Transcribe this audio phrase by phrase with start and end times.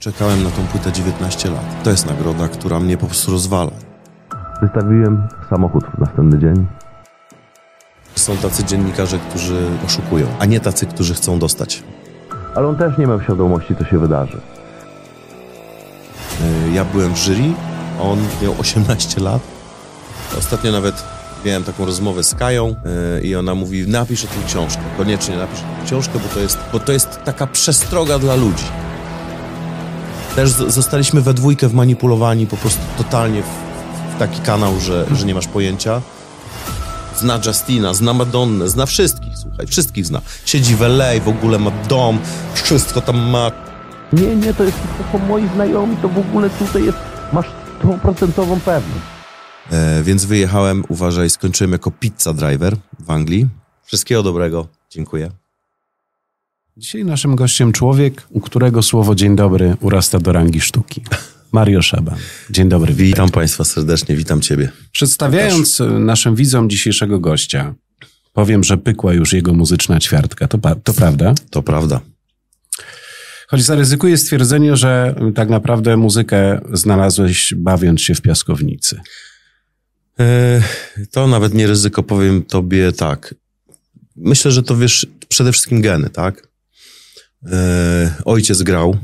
[0.00, 1.82] Czekałem na tą płytę 19 lat.
[1.84, 3.70] To jest nagroda, która mnie po prostu rozwala.
[4.62, 6.66] Wystawiłem samochód w następny dzień.
[8.14, 11.82] Są tacy dziennikarze, którzy oszukują, a nie tacy, którzy chcą dostać.
[12.54, 14.40] Ale on też nie miał świadomości, co się wydarzy.
[16.66, 17.52] Yy, Ja byłem w jury,
[18.02, 19.42] on miał 18 lat.
[20.38, 21.04] Ostatnio nawet
[21.44, 22.68] miałem taką rozmowę z Kają
[23.14, 26.40] yy, i ona mówi, napisz o tym książkę, koniecznie napisz o tym książkę, bo to
[26.40, 28.64] jest, bo to jest taka przestroga dla ludzi.
[30.40, 35.48] Też zostaliśmy we dwójkę wmanipulowani po prostu totalnie w, taki kanał, że, że nie masz
[35.48, 36.02] pojęcia.
[37.16, 40.20] Zna Justina, zna Madonnę, zna wszystkich, słuchaj, wszystkich zna.
[40.44, 42.18] Siedzi w LA, w ogóle ma dom,
[42.54, 43.50] wszystko tam ma,
[44.12, 44.76] Nie, nie, to jest
[45.12, 46.98] są moi znajomi, to w ogóle tutaj jest,
[47.32, 47.46] masz
[47.78, 49.04] stuprocentową pewność.
[49.70, 53.48] E, więc wyjechałem, uważaj, skończyłem jako pizza driver w Anglii.
[53.84, 55.39] Wszystkiego dobrego, dziękuję.
[56.80, 61.02] Dzisiaj naszym gościem człowiek, u którego słowo dzień dobry urasta do rangi sztuki.
[61.52, 62.16] Mario Szaban.
[62.50, 62.92] Dzień dobry.
[62.92, 63.06] witaj.
[63.06, 64.72] Witam Państwa serdecznie, witam Ciebie.
[64.92, 67.74] Przedstawiając e, naszym widzom dzisiejszego gościa,
[68.32, 70.48] powiem, że pykła już jego muzyczna ćwiartka.
[70.48, 71.34] To, to prawda?
[71.50, 72.00] To prawda.
[73.48, 79.00] Choć zaryzykuję stwierdzenie, że tak naprawdę muzykę znalazłeś bawiąc się w piaskownicy.
[80.20, 80.62] E,
[81.10, 83.34] to nawet nie ryzyko, powiem Tobie tak.
[84.16, 86.49] Myślę, że to wiesz, przede wszystkim geny, tak?
[87.46, 88.96] E, ojciec grał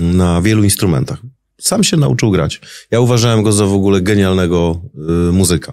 [0.00, 1.22] na wielu instrumentach.
[1.60, 2.60] Sam się nauczył grać.
[2.90, 4.82] Ja uważałem go za w ogóle genialnego
[5.28, 5.72] y, muzyka.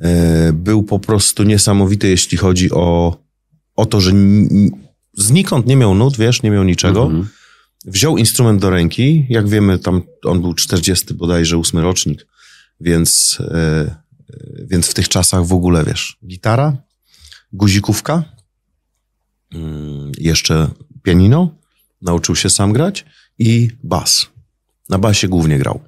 [0.00, 3.16] E, był po prostu niesamowity, jeśli chodzi o,
[3.76, 4.12] o to, że
[5.14, 7.02] znikąd nie miał nut, wiesz, nie miał niczego.
[7.02, 7.28] Mhm.
[7.84, 12.26] Wziął instrument do ręki, jak wiemy, tam on był 40 bodajże ósmy rocznik,
[12.80, 13.96] więc, e, e,
[14.66, 16.76] więc w tych czasach w ogóle, wiesz, gitara,
[17.52, 18.24] guzikówka,
[20.18, 20.68] jeszcze
[21.02, 21.54] pianino,
[22.02, 23.04] nauczył się sam grać
[23.38, 24.26] i bas.
[24.88, 25.80] Na basie głównie grał.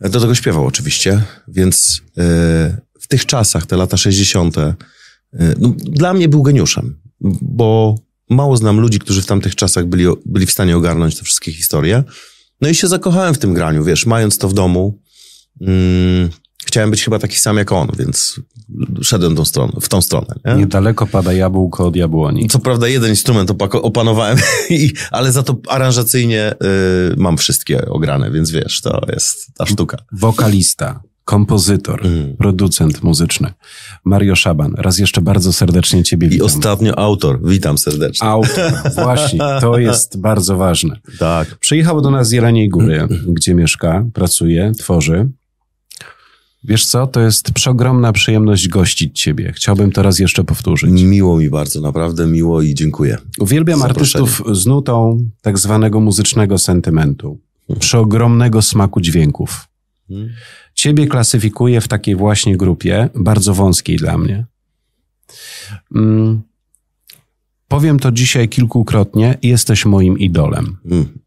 [0.00, 2.22] Do tego śpiewał oczywiście, więc e,
[3.00, 4.74] w tych czasach, te lata 60., e,
[5.32, 7.00] no, dla mnie był geniuszem,
[7.42, 7.94] bo
[8.30, 12.04] mało znam ludzi, którzy w tamtych czasach byli, byli w stanie ogarnąć te wszystkie historie.
[12.60, 15.02] No i się zakochałem w tym graniu, wiesz, mając to w domu.
[15.60, 16.30] Mm,
[16.64, 18.40] chciałem być chyba taki sam jak on, więc
[19.02, 20.26] szedłem tą stronę, w tą stronę.
[20.44, 20.54] Nie?
[20.54, 22.48] Niedaleko pada jabłko od jabłoni.
[22.48, 24.38] Co prawda jeden instrument opanowałem,
[24.70, 26.52] i, ale za to aranżacyjnie
[27.12, 29.96] y, mam wszystkie ograne, więc wiesz, to jest ta sztuka.
[30.12, 32.36] Wokalista, kompozytor, Mm.
[32.36, 33.52] producent muzyczny.
[34.04, 34.74] Mario Szaban.
[34.78, 36.46] Raz jeszcze bardzo serdecznie Ciebie I witam.
[36.46, 38.28] ostatnio autor, witam serdecznie.
[38.28, 40.96] Autor, właśnie, to jest bardzo ważne.
[41.18, 41.56] Tak.
[41.58, 45.28] Przyjechał do nas z Jeleniej Góry, gdzie mieszka, pracuje, tworzy.
[46.64, 49.52] Wiesz co, to jest przeogromna przyjemność gościć Ciebie.
[49.52, 50.90] Chciałbym to raz jeszcze powtórzyć.
[50.90, 53.18] Miło mi bardzo, naprawdę miło i dziękuję.
[53.38, 57.38] Uwielbiam artystów z nutą tak zwanego muzycznego sentymentu,
[57.80, 59.68] przeogromnego smaku dźwięków.
[60.08, 60.30] Hmm.
[60.74, 64.46] Ciebie klasyfikuję w takiej właśnie grupie, bardzo wąskiej dla mnie.
[65.94, 66.42] Mm.
[67.68, 70.76] Powiem to dzisiaj kilkukrotnie, jesteś moim idolem.
[70.90, 71.17] Mm.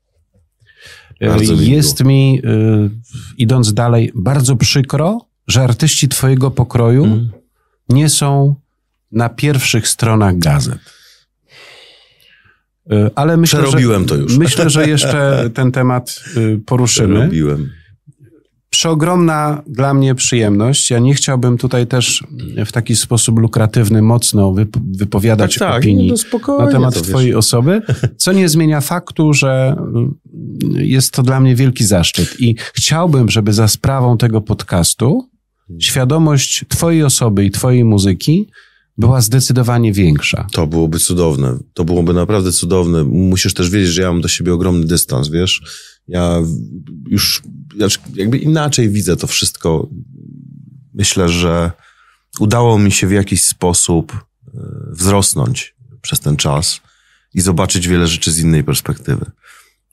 [1.21, 2.89] Bardzo Jest mi, y,
[3.37, 7.29] idąc dalej, bardzo przykro, że artyści twojego pokroju Mm.
[7.89, 8.55] nie są
[9.11, 10.79] na pierwszych stronach gazet.
[12.91, 14.37] Y, Ale myślę, Przerobiłem że, to już.
[14.37, 17.19] myślę, że jeszcze ten temat y, poruszymy.
[17.23, 17.69] Robiłem.
[18.75, 20.89] Przeogromna dla mnie przyjemność.
[20.89, 22.23] Ja nie chciałbym tutaj też
[22.65, 26.13] w taki sposób lukratywny mocno wyp- wypowiadać Tak, tak, opinii
[26.47, 27.81] no na temat twojej osoby,
[28.17, 29.75] co nie zmienia faktu, że
[30.77, 35.29] y, jest to dla mnie wielki zaszczyt i chciałbym, żeby za sprawą tego podcastu
[35.79, 38.49] świadomość twojej osoby i twojej muzyki
[38.97, 40.47] była zdecydowanie większa.
[40.51, 41.57] To byłoby cudowne.
[41.73, 43.03] To byłoby naprawdę cudowne.
[43.03, 45.61] Musisz też wiedzieć, że ja mam do siebie ogromny dystans, wiesz?
[46.11, 46.37] Ja
[47.07, 47.41] już
[47.77, 49.89] znaczy, jakby inaczej widzę to wszystko.
[50.93, 51.71] Myślę, że
[52.39, 54.59] udało mi się w jakiś sposób e,
[54.91, 56.81] wzrosnąć przez ten czas
[57.33, 59.25] i zobaczyć wiele rzeczy z innej perspektywy.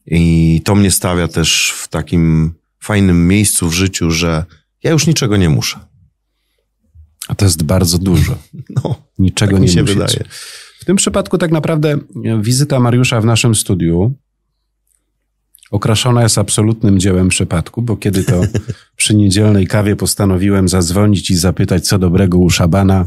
[0.06, 4.44] I to mnie stawia też w takim fajnym miejscu w życiu, że
[4.82, 5.80] ja już niczego nie muszę.
[7.28, 8.38] A to jest bardzo dużo.
[8.84, 9.96] No, Niczego tak mi nie się musieć.
[9.98, 10.24] wydaje.
[10.80, 11.98] W tym przypadku tak naprawdę
[12.42, 14.14] wizyta Mariusza w naszym studiu
[15.70, 18.40] okraszona jest absolutnym dziełem przypadku, bo kiedy to
[18.96, 23.06] przy niedzielnej kawie postanowiłem zadzwonić i zapytać co dobrego u Szabana,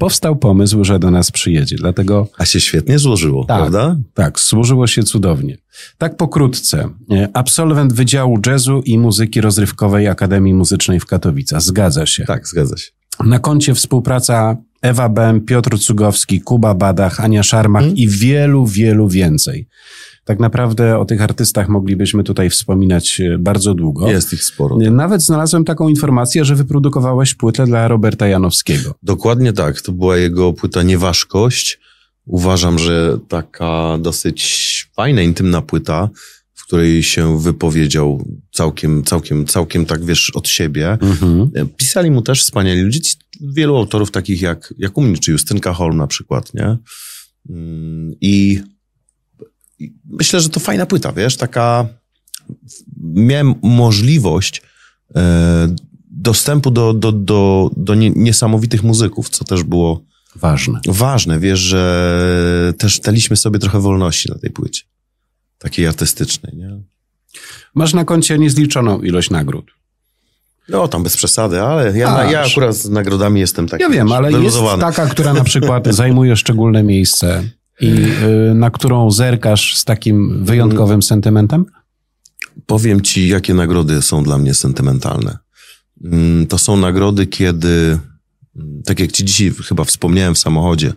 [0.00, 1.76] powstał pomysł, że do nas przyjedzie.
[1.76, 3.56] Dlatego A się świetnie złożyło, Tak.
[3.58, 3.96] prawda?
[4.14, 5.58] tak, służyło się cudownie.
[5.98, 6.88] Tak pokrótce.
[7.10, 11.62] E, Absolwent Wydziału Jazzu i Muzyki Rozrywkowej Akademii Muzycznej w Katowicach.
[11.62, 12.24] Zgadza się.
[12.24, 12.90] Tak, zgadza się.
[13.24, 19.68] Na koncie współpraca Ewa Bem, Piotr Cugowski, Kuba Badach, Ania Szarmach i wielu, wielu więcej.
[20.26, 24.10] Tak naprawdę o tych artystach moglibyśmy tutaj wspominać e, bardzo długo.
[24.10, 24.78] Jest ich sporo.
[24.90, 28.94] Nawet znalazłem taką informację, że wyprodukowałeś płytę dla Roberta Janowskiego.
[29.02, 29.80] Dokładnie tak.
[29.80, 31.80] To była jego płyta Nieważkość.
[32.24, 36.08] Uważam, że taka dosyć fajna, intymna płyta,
[36.54, 40.92] w której się wypowiedział całkiem, całkiem, całkiem tak, wiesz, od siebie.
[40.92, 41.50] Mhm.
[41.76, 43.00] Pisali mu też wspaniali ludzie,
[43.40, 46.76] wielu autorów takich jak, jak u mnie, czy Justynka Holm na przykład, nie?
[47.50, 48.60] Mm, I
[50.10, 51.86] myślę, że to fajna płyta, wiesz, taka...
[53.02, 54.62] Miałem możliwość
[55.16, 55.74] e,
[56.10, 60.02] dostępu do, do, do, do nie, niesamowitych muzyków, co też było
[60.36, 60.80] Ważne.
[60.88, 61.38] ważne.
[61.38, 64.82] Wiesz, że też daliśmy sobie trochę wolności na tej płycie.
[65.58, 66.80] Takiej artystycznej, nie?
[67.74, 69.70] Masz na koncie niezliczoną ilość nagród.
[70.68, 74.12] No, tam bez przesady, ale ja, A, ja akurat z nagrodami jestem taki Ja wiem,
[74.12, 77.44] ale jest taka, która na przykład zajmuje szczególne miejsce
[77.80, 77.88] i
[78.50, 81.64] y, na którą zerkasz z takim wyjątkowym sentymentem?
[82.66, 85.38] Powiem ci, jakie nagrody są dla mnie sentymentalne.
[86.04, 87.98] Mm, To są nagrody, kiedy,
[88.56, 90.92] mm, tak jak ci dzisiaj chyba wspomniałem w samochodzie,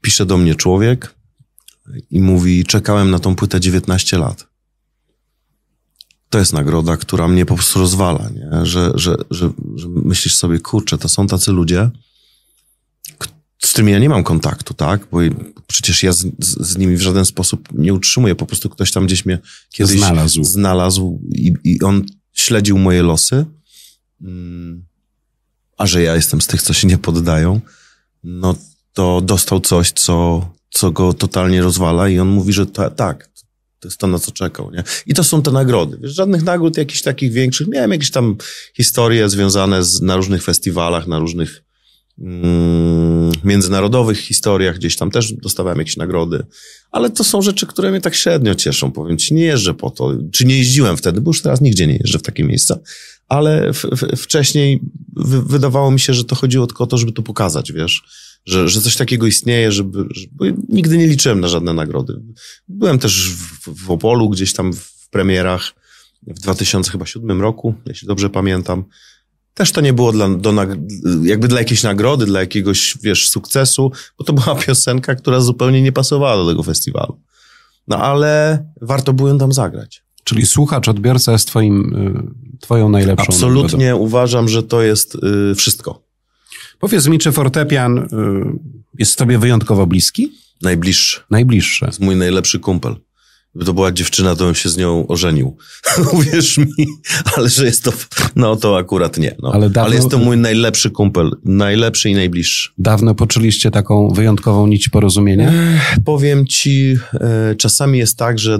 [0.00, 1.14] pisze do mnie człowiek
[2.10, 4.46] i mówi, czekałem na tą płytę 19 lat.
[6.30, 8.66] To jest nagroda, która mnie po prostu rozwala, nie?
[8.66, 11.90] Że, że, że, że myślisz sobie, kurczę, to są tacy ludzie,
[13.64, 15.06] z którymi ja nie mam kontaktu, tak?
[15.12, 15.18] Bo
[15.66, 18.34] przecież ja z, z, nimi w żaden sposób nie utrzymuję.
[18.34, 19.38] Po prostu ktoś tam gdzieś mnie
[19.72, 20.44] kiedyś Znalazł.
[20.44, 23.46] znalazł i, i on śledził moje losy.
[24.22, 24.84] Mm,
[25.78, 27.60] A że ja jestem z tych, co się nie poddają,
[28.24, 28.54] no
[28.92, 33.30] to dostał coś, co, co go totalnie rozwala i on mówi, że ta, tak,
[33.80, 34.84] to jest to, na co czekał, nie?
[35.06, 35.98] I to są te nagrody.
[36.02, 37.68] Wiesz, żadnych nagród jakichś takich większych.
[37.68, 38.36] Miałem jakieś tam
[38.76, 41.62] historie związane z, na różnych festiwalach, na różnych
[43.44, 46.46] międzynarodowych historiach, gdzieś tam też dostawałem jakieś nagrody.
[46.90, 49.34] Ale to są rzeczy, które mnie tak średnio cieszą, powiem ci.
[49.34, 50.14] Nie jeżdżę po to.
[50.32, 52.78] Czy nie jeździłem wtedy, bo już teraz nigdzie nie jeżdżę w takie miejsca.
[53.28, 54.80] Ale w, w, wcześniej
[55.16, 58.02] wy, wydawało mi się, że to chodziło tylko o to, żeby to pokazać, wiesz?
[58.44, 60.54] Że, że coś takiego istnieje, żeby, żeby...
[60.68, 62.20] Nigdy nie liczyłem na żadne nagrody.
[62.68, 65.72] Byłem też w, w Opolu, gdzieś tam w premierach
[66.26, 68.84] w 2007 roku, jeśli dobrze pamiętam.
[69.54, 70.54] Też to nie było dla, do,
[71.22, 75.92] jakby dla jakiejś nagrody, dla jakiegoś, wiesz, sukcesu, bo to była piosenka, która zupełnie nie
[75.92, 77.20] pasowała do tego festiwalu.
[77.88, 80.04] No ale warto było ją tam zagrać.
[80.24, 81.94] Czyli słuchacz, odbiorca jest twoim,
[82.56, 83.60] y, twoją najlepszą nagrodą.
[83.60, 86.02] Absolutnie uważam, że to jest y, wszystko.
[86.78, 88.08] Powiedz mi, czy fortepian y,
[88.98, 90.32] jest tobie wyjątkowo bliski?
[90.62, 91.20] Najbliższy.
[91.30, 91.80] Najbliższy.
[91.80, 92.96] To jest mój najlepszy kumpel.
[93.54, 95.56] Gdyby to była dziewczyna, to bym się z nią ożenił.
[96.12, 96.86] Uwierz mi,
[97.36, 97.92] ale że jest to,
[98.36, 99.36] no to akurat nie.
[99.42, 99.48] No.
[99.48, 101.30] Ale Ale, dawno- jest to mój najlepszy kumpel.
[101.44, 102.70] Najlepszy i najbliższy.
[102.78, 105.52] Dawno poczuliście taką wyjątkową nić porozumienia?
[106.04, 108.58] Powiem ci, e, czasami jest tak, że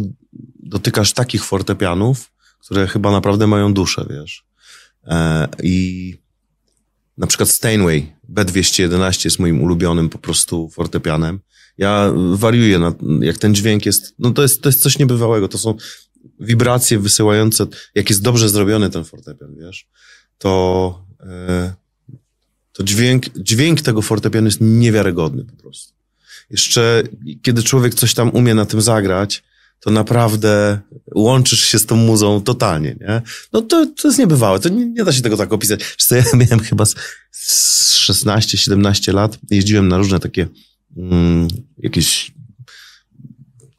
[0.63, 4.45] dotykasz takich fortepianów, które chyba naprawdę mają duszę, wiesz.
[5.07, 6.17] E, I
[7.19, 11.41] na przykład Steinway B211 jest moim ulubionym po prostu fortepianem.
[11.79, 15.49] Ja wariuję, na, jak ten dźwięk jest, no to jest, to jest coś niebywałego.
[15.49, 15.75] To są
[16.41, 19.87] wibracje wysyłające, jak jest dobrze zrobiony ten fortepian, wiesz,
[20.39, 21.75] to, e,
[22.73, 25.93] to dźwięk, dźwięk tego fortepianu jest niewiarygodny po prostu.
[26.51, 27.03] Jeszcze
[27.43, 29.43] kiedy człowiek coś tam umie na tym zagrać,
[29.81, 30.81] to naprawdę
[31.15, 33.23] łączysz się z tą muzą totalnie, nie?
[33.53, 35.97] No to, to jest niebywałe, to nie, nie da się tego tak opisać.
[36.11, 36.95] Ja miałem chyba z,
[37.31, 40.49] z 16-17 lat, jeździłem na różne takie
[40.97, 42.33] mm, jakieś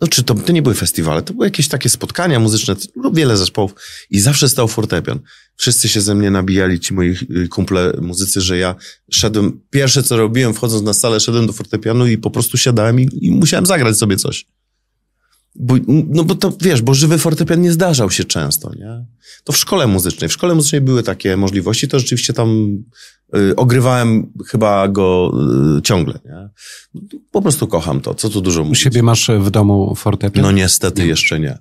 [0.03, 2.75] no czy to, to nie były festiwale, to były jakieś takie spotkania muzyczne,
[3.13, 3.75] wiele zespołów
[4.09, 5.19] i zawsze stał fortepian.
[5.55, 8.75] Wszyscy się ze mnie nabijali, ci moi y, kumple muzycy, że ja
[9.11, 13.09] szedłem, pierwsze co robiłem wchodząc na salę, szedłem do fortepianu i po prostu siadałem i,
[13.21, 14.45] i musiałem zagrać sobie coś.
[15.55, 19.05] Bo, no bo to wiesz, bo żywy fortepian nie zdarzał się często, nie?
[19.43, 20.29] To w szkole muzycznej.
[20.29, 22.77] W szkole muzycznej były takie możliwości, to rzeczywiście tam
[23.55, 25.31] ogrywałem chyba go
[25.77, 26.49] y, ciągle, nie?
[27.31, 28.79] Po prostu kocham to, co tu dużo U mówić.
[28.81, 30.43] siebie masz w domu fortepian?
[30.43, 31.57] No niestety jeszcze nie.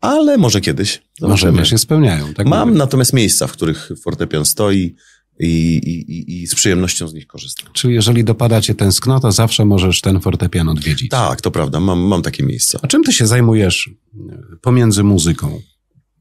[0.00, 1.02] Ale może kiedyś.
[1.20, 1.66] Zobaczymy.
[1.66, 2.34] się spełniają.
[2.34, 2.78] Tak Mam mówię.
[2.78, 4.94] natomiast miejsca, w których fortepian stoi
[5.40, 7.68] i, i, i, z przyjemnością z nich korzystam.
[7.72, 11.08] Czyli jeżeli dopada cię tęsknota, zawsze możesz ten fortepian odwiedzić.
[11.10, 12.78] Tak, to prawda, mam, mam takie miejsca.
[12.82, 13.90] A czym ty się zajmujesz
[14.30, 15.60] e, pomiędzy muzyką?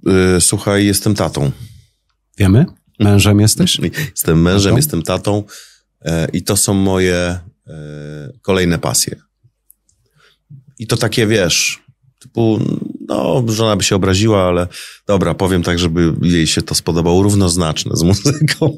[0.05, 1.51] Yy, słuchaj, jestem tatą.
[2.37, 2.65] Wiemy?
[2.99, 3.79] Mężem jesteś?
[4.11, 4.77] Jestem mężem, Tatą?
[4.77, 5.43] jestem tatą
[6.01, 9.15] e, i to są moje e, kolejne pasje.
[10.79, 11.83] I to takie, wiesz,
[12.19, 12.59] typu,
[13.07, 14.67] no, żona by się obraziła, ale
[15.07, 18.77] dobra, powiem tak, żeby jej się to spodobało, równoznaczne z muzyką.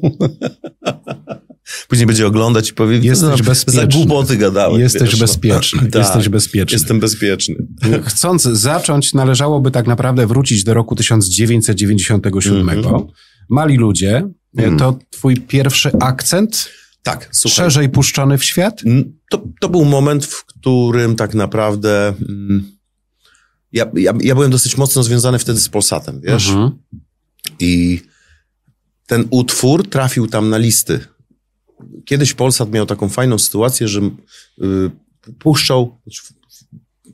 [1.88, 3.80] Później będzie oglądać i powie, Jesteś no, bezpieczny.
[3.80, 4.80] za głupoty gadałeś.
[4.80, 5.26] Jesteś wiesz, no.
[5.26, 6.74] bezpieczny, Tak, jesteś bezpieczny.
[6.74, 7.54] Jestem bezpieczny.
[8.04, 12.68] Chcąc zacząć, należałoby tak naprawdę wrócić do roku 1997.
[12.68, 13.06] Mhm.
[13.52, 14.28] Mali ludzie,
[14.58, 14.78] Mhm.
[14.78, 16.68] to twój pierwszy akcent
[17.02, 17.56] Tak, słuchaj.
[17.56, 18.82] szerzej puszczony w świat?
[19.30, 22.72] To, to był moment, w którym tak naprawdę mm,
[23.72, 26.48] ja, ja, ja byłem dosyć mocno związany wtedy z Polsatem, wiesz?
[26.48, 26.70] Mhm.
[27.58, 28.00] I
[29.06, 31.00] ten utwór trafił tam na listy.
[32.04, 34.10] Kiedyś Polsat miał taką fajną sytuację, że y,
[35.38, 36.00] puszczał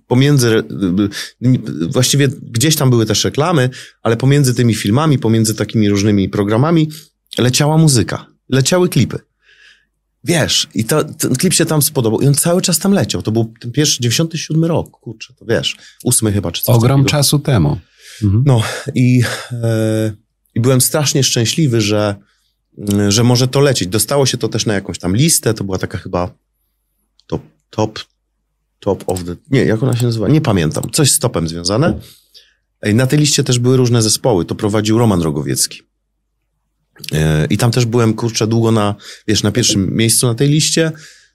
[0.09, 3.71] pomiędzy, y, y, właściwie gdzieś tam były też reklamy,
[4.03, 6.91] ale pomiędzy tymi filmami, pomiędzy takimi różnymi programami
[7.39, 9.19] leciała muzyka, leciały klipy.
[10.25, 13.23] Wiesz, i to, ten klip się tam spodobał i on cały czas tam leciał.
[13.23, 17.11] To był ten pierwszy, 97 rok, kurczę, to wiesz, ósmy chyba, czy coś Ogrom takiego.
[17.11, 17.79] czasu temu.
[18.23, 18.43] Mhm.
[18.47, 18.63] No
[18.95, 19.23] i,
[19.53, 20.13] e,
[20.55, 22.15] i byłem strasznie szczęśliwy, że,
[23.09, 23.89] że może to lecieć.
[23.89, 26.35] Dostało się to też na jakąś tam listę, to była taka chyba
[27.27, 27.99] top, top,
[28.81, 29.37] top of the...
[29.51, 30.29] Nie, jak ona się nazywa?
[30.29, 30.91] Nie pamiętam.
[30.93, 32.01] Coś z topem związane.
[32.83, 34.45] Na tej liście też były różne zespoły.
[34.45, 35.83] To prowadził Roman Rogowiecki.
[37.13, 38.95] E, I tam też byłem, kurczę, długo na,
[39.29, 40.93] wiesz, na pierwszym miejscu na tej liście.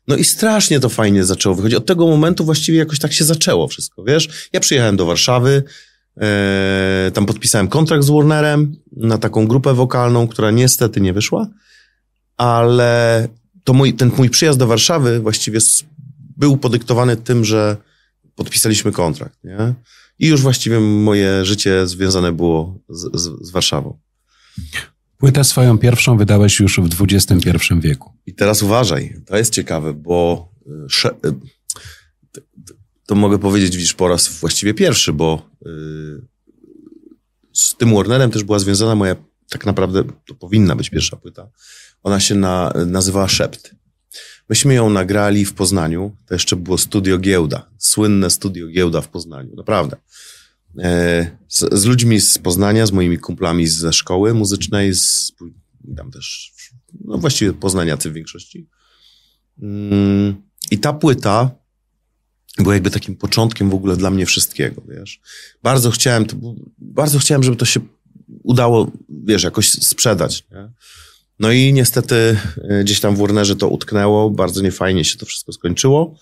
[0.07, 1.77] No i strasznie to fajnie zaczęło wychodzić.
[1.77, 4.49] Od tego momentu właściwie jakoś tak się zaczęło wszystko, wiesz?
[4.53, 5.63] Ja przyjechałem do Warszawy,
[6.17, 11.47] e, tam podpisałem kontrakt z Warnerem na taką grupę wokalną, która niestety nie wyszła,
[12.37, 13.27] ale
[13.63, 15.59] to mój, ten mój przyjazd do Warszawy właściwie
[16.37, 17.77] był podyktowany tym, że
[18.35, 19.73] podpisaliśmy kontrakt, nie?
[20.19, 23.99] I już właściwie moje życie związane było z, z, z Warszawą.
[25.17, 27.49] Płytę swoją pierwszą wydałeś już w XXI
[27.79, 28.13] wieku.
[28.25, 30.49] I teraz uważaj, to jest ciekawe, bo
[30.89, 32.39] sze, y,
[33.05, 35.69] to, mogę powiedzieć widzisz po raz właściwie pierwszy, bo y,
[37.53, 39.15] z tym Warnerem też była związana moja,
[39.49, 41.49] tak naprawdę to powinna być pierwsza płyta.
[42.03, 43.75] Ona się na, nazywała Szept.
[44.49, 49.55] Myśmy ją nagrali w Poznaniu, to jeszcze było studio Giełda, słynne studio Giełda w Poznaniu,
[49.55, 49.97] naprawdę.
[50.79, 55.31] E, z, z ludźmi z Poznania, z moimi kumplami ze szkoły muzycznej, z,
[55.97, 56.53] tam też,
[57.05, 58.69] no właściwie poznaniacy w większości.
[59.61, 60.35] Mm,
[60.71, 61.51] I ta płyta
[62.57, 65.21] była jakby takim początkiem w ogóle dla mnie wszystkiego, wiesz.
[65.63, 66.35] Bardzo chciałem, to,
[66.77, 67.79] bardzo chciałem, żeby to się
[68.43, 70.71] udało, wiesz, jakoś sprzedać, nie?
[71.39, 72.37] No i niestety
[72.69, 76.15] e, gdzieś tam w Warnerze to utknęło, bardzo niefajnie się to wszystko skończyło,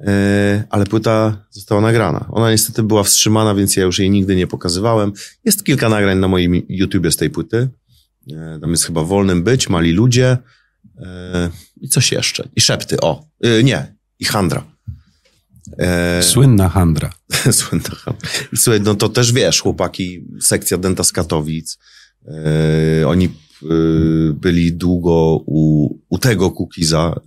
[0.00, 2.26] e, ale płyta została nagrana.
[2.30, 5.12] Ona niestety była wstrzymana, więc ja już jej nigdy nie pokazywałem.
[5.44, 7.68] Jest kilka nagrań na moim YouTubie z tej płyty.
[8.32, 10.38] E, Tam jest chyba Wolnym Być, Mali Ludzie
[11.80, 12.48] i coś jeszcze.
[12.56, 13.26] I Szepty, o.
[13.64, 14.64] Nie, i Handra.
[16.20, 17.12] Słynna handra.
[17.52, 18.28] Słynna Handra.
[18.56, 21.78] Słuchaj, no to też wiesz, chłopaki, sekcja Denta z Katowic,
[23.06, 23.28] oni
[24.34, 27.20] byli długo u, u tego Kukiza,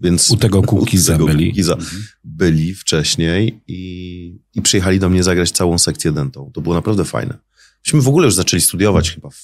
[0.00, 0.30] więc...
[0.30, 1.50] U tego Kukiza tego byli.
[1.50, 1.76] Kukiza
[2.24, 6.50] byli wcześniej i, i przyjechali do mnie zagrać całą sekcję dentą.
[6.54, 7.38] To było naprawdę fajne.
[7.86, 9.36] Myśmy w ogóle już zaczęli studiować chyba w,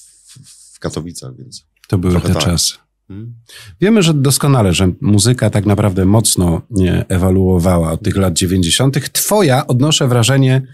[0.73, 1.65] w, Katowicach, więc...
[1.87, 2.43] To były te tak.
[2.43, 2.75] czasy.
[3.07, 3.35] Hmm?
[3.81, 9.11] Wiemy, że doskonale, że muzyka tak naprawdę mocno nie ewoluowała od tych lat 90.
[9.11, 10.67] Twoja, odnoszę wrażenie,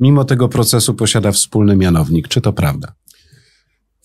[0.00, 2.28] mimo tego procesu posiada wspólny mianownik.
[2.28, 2.94] Czy to prawda?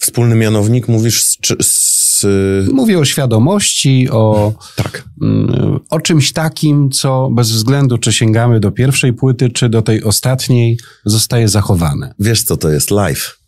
[0.01, 1.37] Wspólny mianownik, mówisz z...
[1.61, 2.25] z
[2.73, 5.03] Mówię o świadomości, o, tak.
[5.21, 10.03] mm, o czymś takim, co bez względu, czy sięgamy do pierwszej płyty, czy do tej
[10.03, 12.13] ostatniej, zostaje zachowane.
[12.19, 13.39] Wiesz, co to jest live.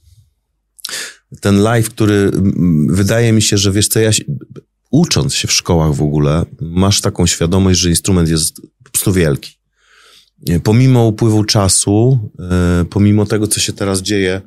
[1.42, 2.32] Ten live, który
[2.90, 4.24] wydaje mi się, że wiesz co, ja się,
[4.92, 9.52] ucząc się w szkołach w ogóle, masz taką świadomość, że instrument jest po prostu wielki.
[10.48, 14.42] Nie, Pomimo upływu czasu, e, pomimo tego, co się teraz dzieje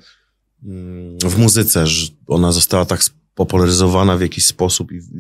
[1.25, 5.11] w muzyce, że ona została tak spopularyzowana w jakiś sposób i w,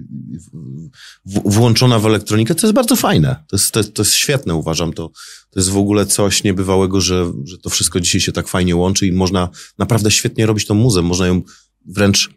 [1.24, 3.44] włączona w elektronikę, to jest bardzo fajne.
[3.48, 4.92] To jest, to, to jest świetne, uważam.
[4.92, 5.08] To,
[5.50, 9.06] to jest w ogóle coś niebywałego, że, że to wszystko dzisiaj się tak fajnie łączy
[9.06, 11.02] i można naprawdę świetnie robić tą muzę.
[11.02, 11.42] Można ją
[11.86, 12.30] wręcz,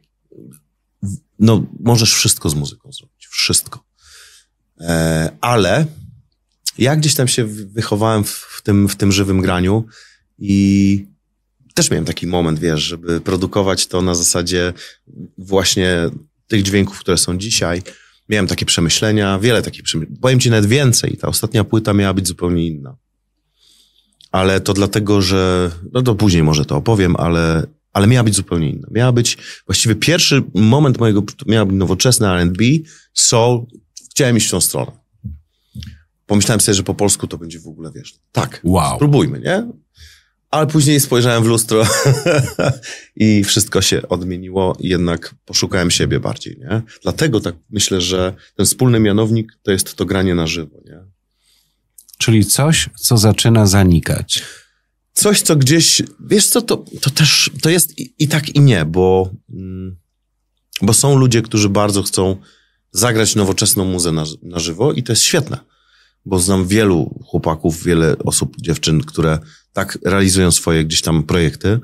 [1.39, 3.27] no, możesz wszystko z muzyką zrobić.
[3.29, 3.83] Wszystko.
[4.79, 5.85] E, ale
[6.77, 9.85] ja gdzieś tam się wy- wychowałem w, w, tym, w tym żywym graniu
[10.39, 11.05] i
[11.73, 14.73] też miałem taki moment, wiesz, żeby produkować to na zasadzie
[15.37, 16.09] właśnie
[16.47, 17.81] tych dźwięków, które są dzisiaj.
[18.29, 20.17] Miałem takie przemyślenia, wiele takich przemyśleń.
[20.21, 21.17] Powiem ci nawet więcej.
[21.17, 22.97] Ta ostatnia płyta miała być zupełnie inna.
[24.31, 28.69] Ale to dlatego, że, no to później może to opowiem, ale, ale miała być zupełnie
[28.69, 28.87] inna.
[28.91, 32.63] Miała być, właściwie pierwszy moment mojego, miała być nowoczesna R&B,
[33.13, 33.65] soul,
[34.11, 34.91] chciałem iść w tą stronę.
[36.25, 38.95] Pomyślałem sobie, że po polsku to będzie w ogóle, wiesz, tak, Wow.
[38.95, 39.67] spróbujmy, nie?
[40.49, 41.83] Ale później spojrzałem w lustro
[43.15, 46.81] i wszystko się odmieniło i jednak poszukałem siebie bardziej, nie?
[47.03, 50.99] Dlatego tak myślę, że ten wspólny mianownik to jest to granie na żywo, nie?
[52.17, 54.43] Czyli coś, co zaczyna zanikać.
[55.13, 58.85] Coś, co gdzieś, wiesz co, to, to też, to jest i, i tak i nie,
[58.85, 59.97] bo, mm,
[60.81, 62.37] bo są ludzie, którzy bardzo chcą
[62.91, 65.57] zagrać nowoczesną muzę na, na żywo i to jest świetne,
[66.25, 69.39] bo znam wielu chłopaków, wiele osób, dziewczyn, które
[69.73, 71.79] tak realizują swoje gdzieś tam projekty.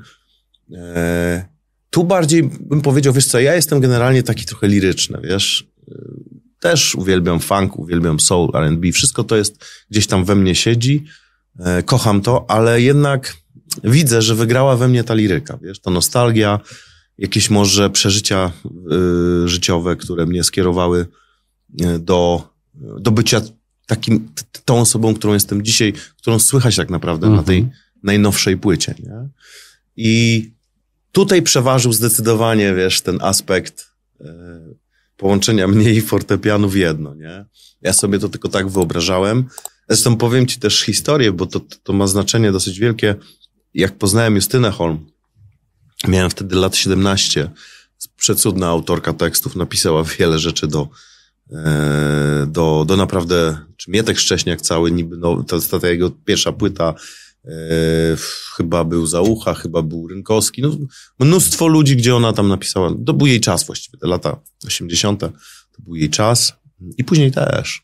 [0.74, 1.48] E,
[1.90, 5.94] tu bardziej bym powiedział, wiesz co, ja jestem generalnie taki trochę liryczny, wiesz, E,
[6.60, 11.04] też uwielbiam funk, uwielbiam soul, R&B, wszystko to jest gdzieś tam we mnie siedzi,
[11.58, 13.36] e, kocham to, ale jednak
[13.84, 16.60] widzę, że wygrała we mnie ta liryka, wiesz, ta nostalgia,
[17.18, 18.52] jakieś może przeżycia
[19.44, 21.06] życiowe, które mnie skierowały
[21.98, 23.40] do, do bycia
[23.86, 24.28] takim,
[24.64, 27.68] tą osobą, którą jestem dzisiaj, którą słychać tak naprawdę na tej
[28.02, 29.28] najnowszej płycie, nie?
[29.96, 30.50] I
[31.12, 33.90] tutaj przeważył zdecydowanie, wiesz, ten aspekt
[34.20, 34.24] y,
[35.16, 37.44] połączenia mnie i fortepianu w jedno, nie?
[37.82, 39.44] Ja sobie to tylko tak wyobrażałem.
[39.88, 43.14] Zresztą powiem ci też historię, bo to, to ma znaczenie dosyć wielkie.
[43.74, 45.10] Jak poznałem Justynę Holm,
[46.08, 47.50] miałem wtedy lat 17,
[48.16, 50.88] przecudna autorka tekstów, napisała wiele rzeczy do, e,
[52.46, 56.94] do, do naprawdę, czy Mietek Szcześniak cały, niby, no, jest ta jego pierwsza płyta,
[57.44, 57.50] e,
[58.56, 60.76] chyba był Załucha, chyba był Rynkowski, no,
[61.18, 65.82] mnóstwo ludzi, gdzie ona tam napisała, to był jej czas właściwie, te lata 80., to
[65.82, 66.52] był jej czas.
[66.98, 67.82] I później też.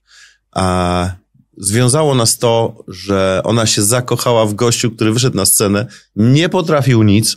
[0.52, 1.10] A
[1.56, 7.02] związało nas to, że ona się zakochała w gościu, który wyszedł na scenę, nie potrafił
[7.02, 7.36] nic,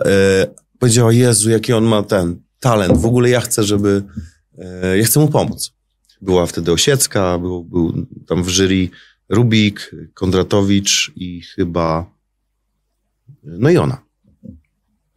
[0.00, 0.46] e,
[0.78, 4.20] powiedziała, Jezu, jaki on ma ten talent, w ogóle ja chcę, żeby, e,
[4.98, 5.72] ja chcę mu pomóc.
[6.20, 8.88] Była wtedy Osiecka, był, był tam w jury
[9.28, 12.10] Rubik, Kondratowicz i chyba,
[13.42, 14.02] no i ona.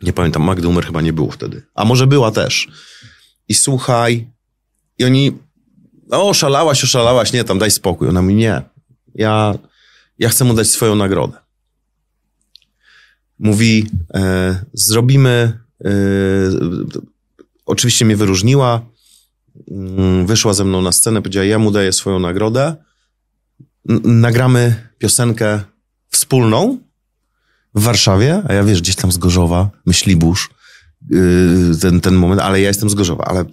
[0.02, 1.64] Nie pamiętam, Magdy Umer chyba nie było wtedy.
[1.76, 2.68] A może była też.
[3.48, 4.28] I słuchaj,
[4.98, 5.32] i oni,
[6.12, 8.10] o, oszalałaś, oszalałaś, nie, tam daj spokój.
[8.10, 8.62] Ona mówi, nie,
[9.16, 9.54] ja,
[10.20, 11.38] ja chcę mu dać swoją nagrodę.
[13.40, 15.90] Mówi, e, zrobimy, e,
[17.66, 18.86] oczywiście mnie wyróżniła,
[20.26, 22.76] wyszła ze mną na scenę, powiedziała, ja mu daję swoją nagrodę,
[24.04, 25.62] nagramy piosenkę
[26.10, 26.78] wspólną
[27.76, 30.50] w Warszawie, a ja wiesz, gdzieś tam z Gorzowa, Myślibórz,
[31.10, 33.46] yy, ten, ten moment, ale ja jestem z Gorzowa, ale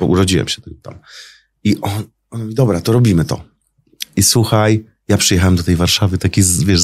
[0.00, 0.98] urodziłem się tam.
[1.64, 3.44] I on, on mówi, dobra, to robimy to.
[4.16, 6.82] I słuchaj, ja przyjechałem do tej Warszawy, taki, wiesz,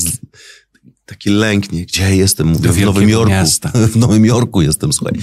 [1.05, 2.47] taki lęk, nie, gdzie ja jestem?
[2.47, 3.31] Mówię, Do w Nowym Jorku.
[3.31, 3.73] miasta.
[3.95, 5.15] W Nowym Jorku jestem, słuchaj.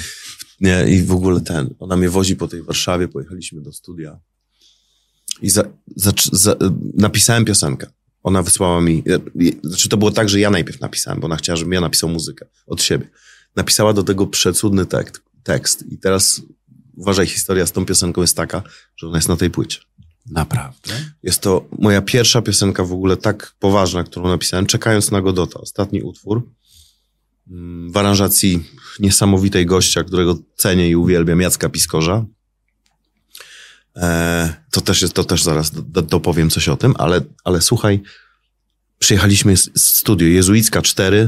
[0.61, 4.19] Nie, i w ogóle ten, ona mnie wozi po tej Warszawie, pojechaliśmy do studia
[5.41, 5.63] i za,
[5.95, 6.55] za, za,
[6.93, 7.87] napisałem piosenkę.
[8.23, 9.03] Ona wysłała mi,
[9.63, 12.45] znaczy to było tak, że ja najpierw napisałem, bo ona chciała, żebym ja napisał muzykę
[12.67, 13.09] od siebie.
[13.55, 16.41] Napisała do tego przecudny tekst, tekst i teraz
[16.95, 18.63] uważaj, historia z tą piosenką jest taka,
[18.95, 19.79] że ona jest na tej płycie.
[20.31, 20.93] Naprawdę?
[21.23, 25.59] Jest to moja pierwsza piosenka w ogóle tak poważna, którą napisałem, czekając na Godota.
[25.59, 26.49] Ostatni utwór
[27.47, 28.63] mm, w aranżacji
[28.99, 32.25] niesamowitej gościa, którego cenię i uwielbiam, Jacka Piskorza.
[33.95, 37.61] E, to też jest, to też zaraz do, do, dopowiem coś o tym, ale, ale
[37.61, 38.01] słuchaj,
[38.99, 41.27] przyjechaliśmy z, z studio Jezuicka 4,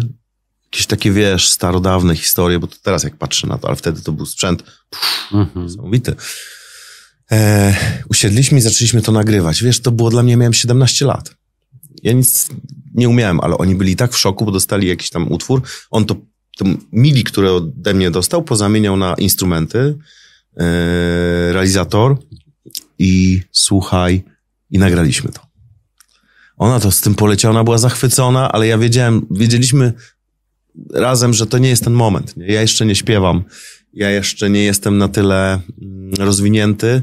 [0.65, 4.11] jakieś takie, wiesz, starodawne historie, bo to teraz jak patrzę na to, ale wtedy to
[4.11, 4.63] był sprzęt
[5.33, 5.65] Mhm.
[5.65, 6.15] niesamowity.
[7.31, 7.75] E,
[8.09, 9.63] usiedliśmy i zaczęliśmy to nagrywać.
[9.63, 11.35] Wiesz, to było dla mnie, miałem 17 lat.
[12.03, 12.49] Ja nic
[12.93, 15.61] nie umiałem, ale oni byli tak w szoku, bo dostali jakiś tam utwór.
[15.91, 16.15] On to,
[16.57, 19.97] to mili, które ode mnie dostał, pozamieniał na instrumenty,
[20.57, 22.17] e, realizator
[22.99, 24.23] i słuchaj,
[24.69, 25.41] i nagraliśmy to.
[26.57, 29.93] Ona to z tym poleciała, ona była zachwycona, ale ja wiedziałem, wiedzieliśmy
[30.93, 32.33] razem, że to nie jest ten moment.
[32.37, 33.43] Ja jeszcze nie śpiewam,
[33.93, 37.01] ja jeszcze nie jestem na tyle mm, rozwinięty,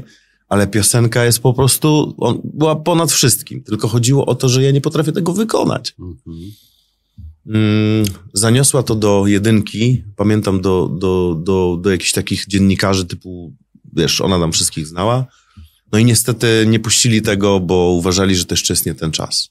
[0.49, 3.63] ale piosenka jest po prostu, on, była ponad wszystkim.
[3.63, 5.95] Tylko chodziło o to, że ja nie potrafię tego wykonać.
[5.99, 6.51] Mhm.
[7.49, 13.53] Mm, zaniosła to do jedynki, pamiętam do, do, do, do jakichś takich dziennikarzy typu,
[13.93, 15.25] wiesz, ona tam wszystkich znała.
[15.91, 19.49] No i niestety nie puścili tego, bo uważali, że to jeszcze jest nie ten czas.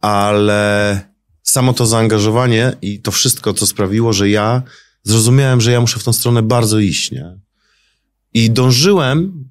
[0.00, 1.00] Ale
[1.42, 4.62] samo to zaangażowanie i to wszystko, co sprawiło, że ja
[5.02, 7.38] zrozumiałem, że ja muszę w tą stronę bardzo iść, nie?
[8.34, 9.50] I dążyłem,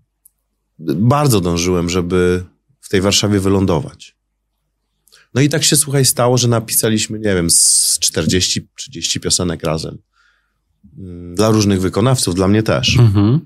[0.95, 2.43] bardzo dążyłem, żeby
[2.81, 4.15] w tej Warszawie wylądować.
[5.33, 9.97] No i tak się, słuchaj, stało, że napisaliśmy, nie wiem, z 40-30 piosenek razem.
[10.97, 12.97] Mm, Dla różnych wykonawców, dla mnie też.
[12.97, 13.39] Mhm.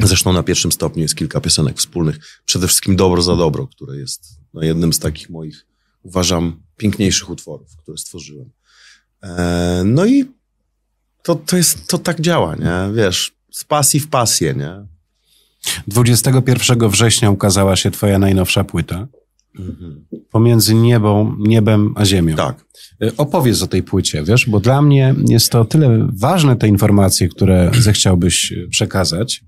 [0.00, 2.40] Zresztą na pierwszym stopniu jest kilka piosenek wspólnych.
[2.44, 5.66] Przede wszystkim Dobro za Dobro, które jest no, jednym z takich moich,
[6.02, 8.50] uważam, piękniejszych utworów, które stworzyłem.
[9.22, 10.24] E, no i
[11.22, 12.94] to, to jest, to tak działa, nie?
[12.94, 14.86] Wiesz, z pasji w pasję, nie?
[15.86, 19.08] 21 września ukazała się twoja najnowsza płyta.
[20.30, 22.36] Pomiędzy niebą, niebem a ziemią.
[22.36, 22.64] Tak.
[23.02, 27.28] Y, Opowiedz o tej płycie, wiesz, bo dla mnie jest to tyle ważne te informacje,
[27.28, 29.44] które zechciałbyś y, przekazać,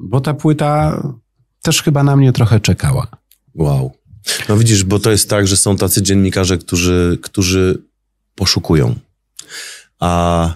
[0.00, 1.02] bo ta płyta
[1.62, 3.06] też chyba na mnie trochę czekała.
[3.54, 3.92] Wow.
[4.48, 7.82] No widzisz, bo to jest tak, że są tacy dziennikarze, którzy, którzy
[8.34, 8.94] poszukują,
[9.98, 10.54] a,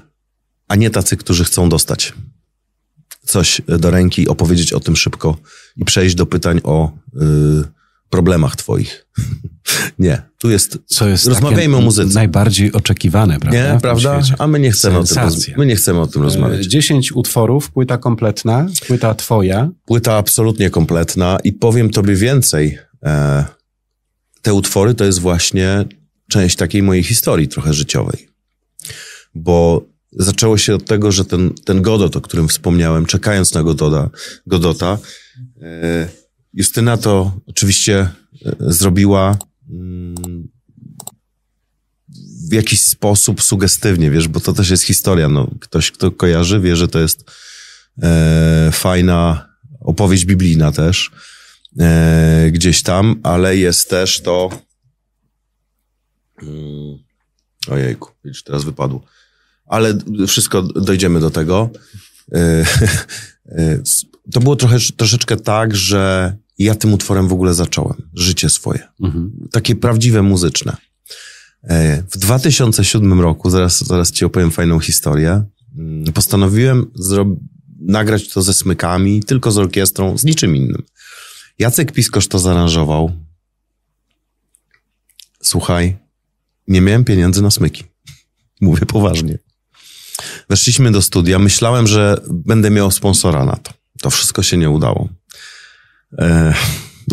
[0.68, 2.12] a nie tacy, którzy chcą dostać
[3.24, 5.37] coś do ręki, opowiedzieć o tym szybko
[5.77, 7.20] i przejść do pytań o y,
[8.14, 9.07] problemach twoich.
[9.98, 10.79] nie, tu jest...
[10.87, 12.14] Co jest Rozmawiajmy o muzyce.
[12.14, 13.72] najbardziej oczekiwane, prawda?
[13.74, 14.20] Nie, prawda?
[14.38, 15.48] A my nie chcemy o tym, roz...
[15.57, 16.66] My nie chcemy o tym rozmawiać.
[16.66, 19.70] E, 10 utworów, płyta kompletna, płyta twoja.
[19.87, 22.79] Płyta absolutnie kompletna i powiem tobie więcej.
[23.03, 23.44] E,
[24.42, 25.85] te utwory to jest właśnie
[26.29, 28.29] część takiej mojej historii trochę życiowej.
[29.35, 34.11] Bo zaczęło się od tego, że ten, ten Godot, o którym wspomniałem, czekając na Gododa,
[34.46, 34.98] Godota,
[35.62, 36.09] e,
[36.54, 38.10] Justyna to oczywiście e,
[38.60, 39.38] zrobiła
[39.70, 40.48] mm,
[42.50, 45.28] w jakiś sposób sugestywnie, wiesz, bo to też jest historia.
[45.28, 47.30] No, ktoś, kto kojarzy, wie, że to jest
[48.02, 49.48] e, fajna
[49.80, 51.10] opowieść biblijna też
[51.80, 54.50] e, gdzieś tam, ale jest też to
[56.42, 56.98] mm,
[57.68, 59.04] ojejku, widzisz, teraz wypadło.
[59.66, 61.70] Ale wszystko dojdziemy do tego.
[62.32, 62.38] E,
[63.48, 63.82] e,
[64.32, 68.88] to było trochę, troszeczkę tak, że ja tym utworem w ogóle zacząłem życie swoje.
[69.00, 69.48] Mhm.
[69.52, 70.76] Takie prawdziwe muzyczne.
[71.62, 75.44] E, W 2007 roku, zaraz, zaraz ci opowiem fajną historię,
[75.78, 77.36] mm, postanowiłem zro-
[77.80, 80.82] nagrać to ze smykami, tylko z orkiestrą, z niczym innym.
[81.58, 83.12] Jacek Piskosz to zaaranżował.
[85.42, 85.96] Słuchaj,
[86.68, 87.84] nie miałem pieniędzy na smyki.
[88.60, 89.38] Mówię poważnie.
[90.48, 91.38] Weszliśmy do studia.
[91.38, 93.72] Myślałem, że będę miał sponsora na to.
[94.00, 95.08] To wszystko się nie udało.
[96.18, 96.55] E,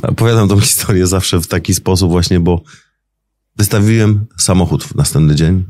[0.03, 2.61] opowiadam tą historię zawsze w taki sposób właśnie, bo
[3.55, 5.63] wystawiłem samochód w następny dzień.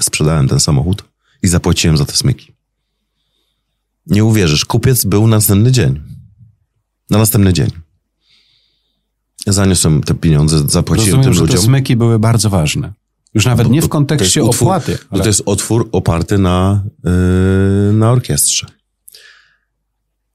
[0.00, 1.04] Sprzedałem ten samochód
[1.42, 2.52] i zapłaciłem za te smyki.
[4.06, 6.00] Nie uwierzysz, kupiec był następny dzień.
[7.10, 7.70] Na następny dzień.
[9.46, 11.64] Zaniosłem te pieniądze, zapłaciłem Rozumiem, tym że te ludziom.
[11.64, 12.92] smyki były bardzo ważne.
[13.34, 14.98] Już nawet nie w to kontekście jest utwór- opłaty.
[15.10, 15.22] Ale...
[15.22, 18.66] to jest otwór oparty na, yy, na orkiestrze.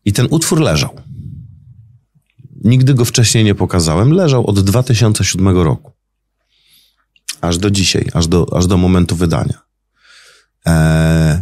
[0.05, 1.01] I ten utwór leżał.
[2.65, 4.11] Nigdy go wcześniej nie pokazałem.
[4.11, 5.91] Leżał od 2007 roku.
[7.41, 9.61] Aż do dzisiaj, aż do, aż do momentu wydania.
[10.65, 11.41] Eee,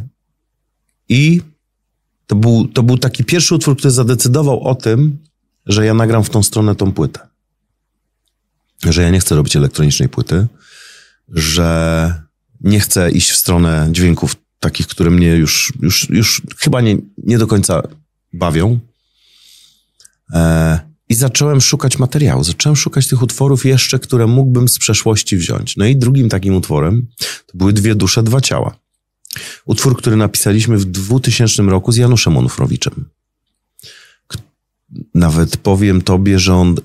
[1.09, 1.41] I
[2.27, 5.17] to był, to był taki pierwszy utwór, który zadecydował o tym,
[5.65, 7.19] że ja nagram w tą stronę tą płytę.
[8.86, 10.47] Że ja nie chcę robić elektronicznej płyty,
[11.29, 12.23] że
[12.62, 17.38] nie chcę iść w stronę dźwięków takich, które mnie już, już, już chyba nie, nie
[17.38, 17.81] do końca
[18.33, 18.79] bawią.
[20.33, 22.43] E, I zacząłem szukać materiału.
[22.43, 25.78] Zacząłem szukać tych utworów jeszcze, które mógłbym z przeszłości wziąć.
[25.78, 27.08] No i drugim takim utworem
[27.45, 28.76] to były Dwie dusze, dwa ciała.
[29.65, 33.06] Utwór, który napisaliśmy w 2000 roku z Januszem Onufrowiczem.
[35.15, 36.76] Nawet powiem tobie, że on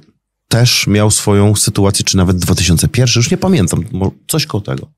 [0.48, 3.84] też miał swoją sytuację, czy nawet 2001, już nie pamiętam,
[4.26, 4.90] coś koło tego.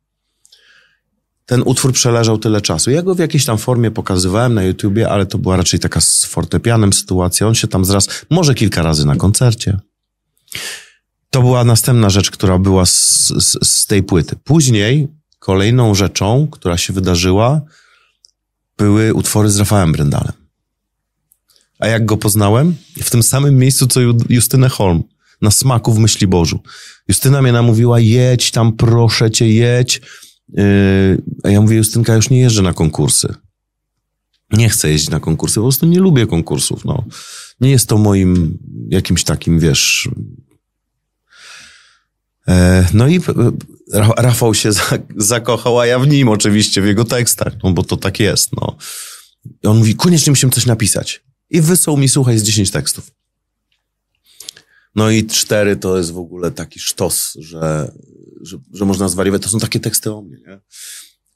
[1.50, 2.90] Ten utwór przeleżał tyle czasu.
[2.90, 6.24] Ja go w jakiejś tam formie pokazywałem na YouTubie, ale to była raczej taka z
[6.24, 7.46] fortepianem sytuacja.
[7.46, 9.78] On się tam zraz, może kilka razy na koncercie.
[11.30, 14.36] To była następna rzecz, która była z, z, z tej płyty.
[14.44, 15.08] Później
[15.38, 17.60] kolejną rzeczą, która się wydarzyła,
[18.78, 20.32] były utwory z Rafałem Brendalem.
[21.78, 22.76] A jak go poznałem?
[23.02, 25.02] W tym samym miejscu, co Ju- Justynę Holm.
[25.42, 26.60] Na smaku w myśli Bożu.
[27.08, 30.00] Justyna mnie namówiła, jedź tam, proszę cię, jedź.
[30.52, 33.34] Yy, a ja mówię, Justynka, już nie jeżdżę na konkursy.
[34.52, 37.04] Nie chcę jeździć na konkursy, po prostu nie lubię konkursów, no.
[37.60, 38.58] Nie jest to moim
[38.88, 40.08] jakimś takim, wiesz...
[42.48, 43.20] E, no i e,
[43.92, 47.82] Ra- Rafał się za, zakochał, a ja w nim oczywiście, w jego tekstach, no bo
[47.82, 48.76] to tak jest, no.
[49.62, 51.22] I on mówi, koniecznie musimy coś napisać.
[51.50, 53.10] I wysłał mi, słuchaj, z 10 tekstów.
[54.94, 57.92] No i cztery to jest w ogóle taki sztos, że,
[58.40, 59.42] że, że można zwariować.
[59.42, 60.60] To są takie teksty o mnie, nie?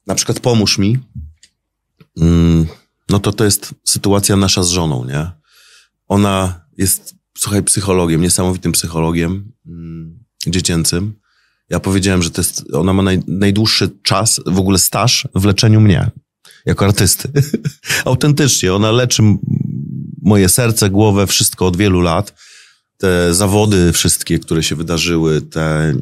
[0.06, 0.98] Na przykład pomóż mi.
[2.20, 2.66] Mm,
[3.10, 5.30] no to to jest sytuacja nasza z żoną, nie?
[6.08, 11.14] Ona jest, słuchaj, psychologiem, niesamowitym psychologiem mm, dziecięcym.
[11.70, 15.80] Ja powiedziałem, że to jest, ona ma naj, najdłuższy czas, w ogóle staż w leczeniu
[15.80, 16.10] mnie,
[16.66, 17.28] jako artysty.
[18.04, 19.22] Autentycznie, ona leczy
[20.22, 22.34] moje serce, głowę, wszystko od wielu lat
[22.98, 25.94] te zawody wszystkie, które się wydarzyły, te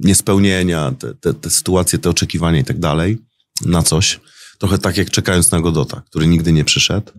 [0.00, 3.18] niespełnienia, te, te, te sytuacje, te oczekiwania i tak dalej
[3.64, 4.20] na coś.
[4.58, 7.12] Trochę tak jak czekając na Godota, który nigdy nie przyszedł.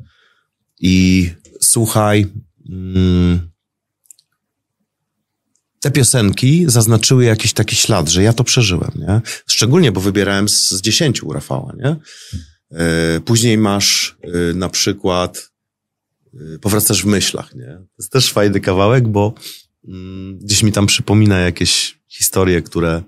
[0.80, 1.30] I
[1.62, 2.28] słuchaj,
[2.70, 3.52] mm,
[5.80, 9.22] te piosenki zaznaczyły jakiś taki ślad, że ja to przeżyłem, nie?
[9.48, 11.96] Szczególnie, bo wybierałem z, z dziesięciu Rafała, nie?
[12.72, 15.52] E, później masz e, na przykład
[16.34, 17.66] e, powracasz w myślach, nie?
[17.66, 19.34] To jest też fajny kawałek, bo
[19.88, 23.04] mm, gdzieś mi tam przypomina jakieś historie, które,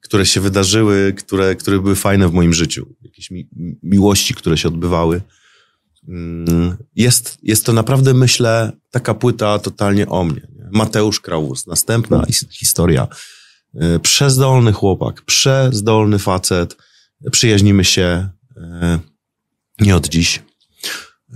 [0.00, 2.94] które się wydarzyły, które, które były fajne w moim życiu.
[3.02, 3.48] Jakieś mi,
[3.82, 5.22] miłości, które się odbywały.
[6.08, 10.48] Mm, jest, jest to naprawdę, myślę, taka płyta totalnie o mnie.
[10.56, 10.68] Nie?
[10.72, 13.08] Mateusz Kraus, następna historia.
[14.02, 16.76] Przezdolny chłopak, przezdolny facet.
[17.30, 18.28] Przyjaźnimy się
[18.60, 18.98] E,
[19.80, 20.42] nie od dziś,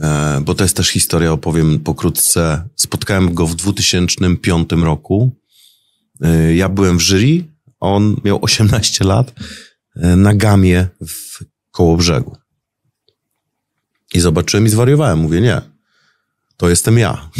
[0.00, 2.68] e, bo to jest też historia, opowiem pokrótce.
[2.77, 5.37] Spotkałem go w 2005 roku.
[6.20, 7.44] E, ja byłem w jury,
[7.81, 9.33] on miał 18 lat
[9.96, 12.37] na gamie w Kołobrzegu.
[14.14, 15.18] I zobaczyłem i zwariowałem.
[15.18, 15.61] Mówię, nie,
[16.57, 17.18] to jestem ja.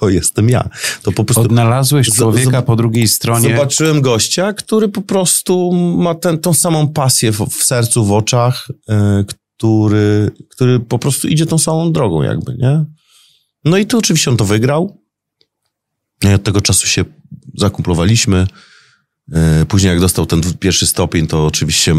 [0.00, 0.68] To jestem ja.
[1.02, 1.42] To po prostu...
[1.42, 3.48] Odnalazłeś człowieka po drugiej stronie.
[3.48, 8.68] Zobaczyłem gościa, który po prostu ma ten, tą samą pasję w, w sercu, w oczach,
[8.88, 12.84] yy, który, który po prostu idzie tą samą drogą jakby, nie?
[13.64, 15.02] No i tu oczywiście on to wygrał.
[16.24, 17.04] I od tego czasu się
[17.54, 18.46] zakumplowaliśmy.
[19.32, 21.94] E, później jak dostał ten pierwszy stopień, to oczywiście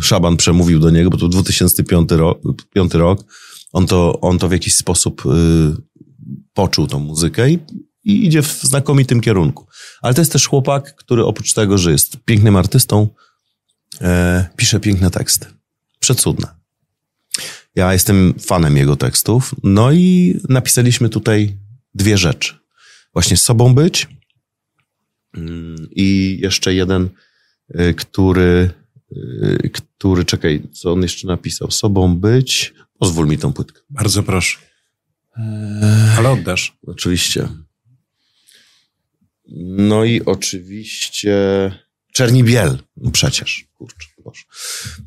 [0.00, 2.38] Szaban przemówił do niego, bo to 2005 rok,
[2.92, 3.24] rok.
[3.72, 5.30] On to, on to w jakiś sposób y,
[6.52, 7.58] poczuł tą muzykę i,
[8.04, 9.66] i idzie w znakomitym kierunku.
[10.02, 13.08] Ale to jest też chłopak, który oprócz tego, że jest pięknym artystą,
[14.00, 15.46] e, pisze piękne teksty.
[16.00, 16.46] Przecudne.
[17.74, 19.54] Ja jestem fanem jego tekstów.
[19.62, 21.56] No i napisaliśmy tutaj
[21.94, 22.54] dwie rzeczy.
[23.12, 24.08] Właśnie sobą być
[25.90, 27.08] i jeszcze jeden,
[27.68, 28.70] e, który,
[29.62, 31.70] e, który, czekaj, co on jeszcze napisał?
[31.70, 32.74] Sobą być.
[32.98, 33.80] Pozwól mi tą płytkę.
[33.90, 34.58] Bardzo proszę.
[36.18, 36.76] Ale oddasz.
[36.86, 37.48] Oczywiście.
[39.76, 41.34] No i oczywiście
[42.14, 42.78] Czerni Biel.
[42.96, 44.08] No przecież, kurczę.
[44.24, 44.42] Boże.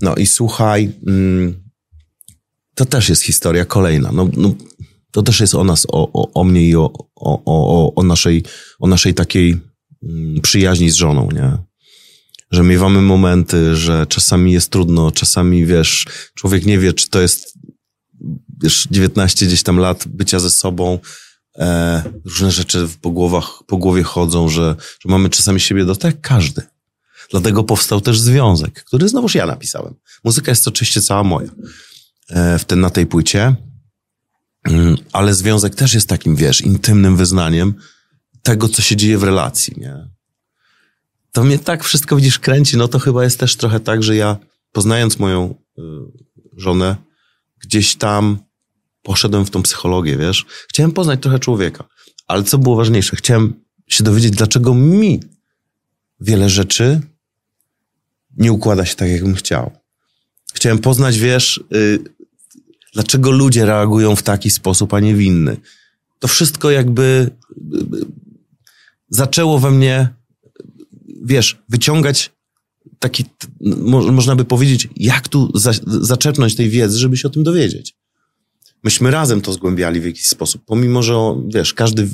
[0.02, 1.64] No i słuchaj, mm,
[2.76, 4.12] to też jest historia kolejna.
[4.12, 4.56] No, no,
[5.12, 8.44] to też jest o nas, o, o, o mnie i o, o, o, o, naszej,
[8.80, 9.58] o naszej takiej
[10.42, 11.58] przyjaźni z żoną, nie?
[12.52, 17.58] Że miewamy momenty, że czasami jest trudno, czasami, wiesz, człowiek nie wie, czy to jest
[18.64, 21.00] wiesz, 19 gdzieś tam lat bycia ze sobą,
[21.56, 26.22] e, różne rzeczy po, głowach, po głowie chodzą, że, że mamy czasami siebie do tak
[26.22, 26.62] każdy.
[27.32, 29.96] Dlatego powstał też związek, który znowuż ja napisałem.
[30.24, 31.50] Muzyka jest oczywiście cała moja
[32.30, 33.56] e, w ten, na tej płycie,
[34.64, 37.74] mm, ale związek też jest takim, wiesz, intymnym wyznaniem
[38.48, 40.10] tego, co się dzieje w relacji, nie?
[41.32, 44.38] To mnie tak wszystko, widzisz, kręci, no to chyba jest też trochę tak, że ja
[44.72, 45.82] poznając moją y,
[46.58, 46.96] żonę,
[47.60, 48.38] gdzieś tam
[49.04, 50.46] poszedłem w tą psychologię, wiesz.
[50.70, 51.84] Chciałem poznać trochę człowieka.
[52.28, 53.16] Ale co było ważniejsze?
[53.16, 53.54] Chciałem
[53.88, 55.20] się dowiedzieć, dlaczego mi
[56.20, 57.02] wiele rzeczy
[58.38, 59.72] nie układa się tak, jakbym chciał.
[60.54, 62.00] Chciałem poznać, wiesz, yy,
[62.94, 65.58] dlaczego ludzie reagują w taki sposób, a nie w inny.
[66.20, 67.30] To wszystko jakby
[67.72, 68.06] yy,
[69.10, 70.10] zaczęło we mnie,
[71.24, 72.32] wiesz, wyciągać
[73.00, 73.26] taki,
[74.12, 77.96] można by powiedzieć, jak tu za, zaczerpnąć tej wiedzy, żeby się o tym dowiedzieć.
[78.84, 81.16] Myśmy razem to zgłębiali w jakiś sposób, pomimo, że
[81.54, 82.10] wiesz, każdy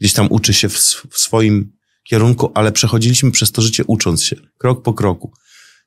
[0.00, 0.78] gdzieś tam uczy się w,
[1.10, 1.72] w swoim
[2.04, 5.32] kierunku, ale przechodziliśmy przez to życie ucząc się, krok po kroku.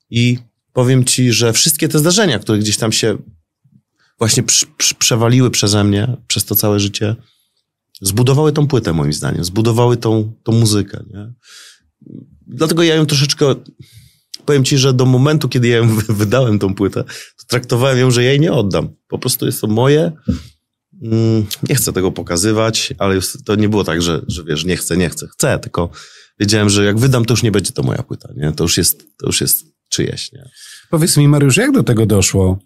[0.09, 0.37] I
[0.73, 3.17] powiem ci, że wszystkie te zdarzenia, które gdzieś tam się
[4.17, 4.43] właśnie
[4.97, 7.15] przewaliły przeze mnie, przez to całe życie,
[8.01, 11.03] zbudowały tą płytę, moim zdaniem, zbudowały tą, tą muzykę.
[11.13, 11.33] Nie?
[12.47, 13.55] Dlatego ja ją troszeczkę
[14.45, 17.03] powiem ci, że do momentu, kiedy ja ją wydałem tą płytę,
[17.37, 18.89] to traktowałem ją, że jej nie oddam.
[19.07, 20.11] Po prostu jest to moje.
[21.03, 24.97] Mm, nie chcę tego pokazywać, ale to nie było tak, że, że wiesz, nie chcę,
[24.97, 25.27] nie chcę.
[25.27, 25.89] Chcę, tylko
[26.39, 28.51] wiedziałem, że jak wydam, to już nie będzie to moja płyta, nie?
[28.51, 30.49] To już jest, to już jest czyjeś, nie?
[30.89, 32.59] Powiedz mi, Mariusz, jak do tego doszło?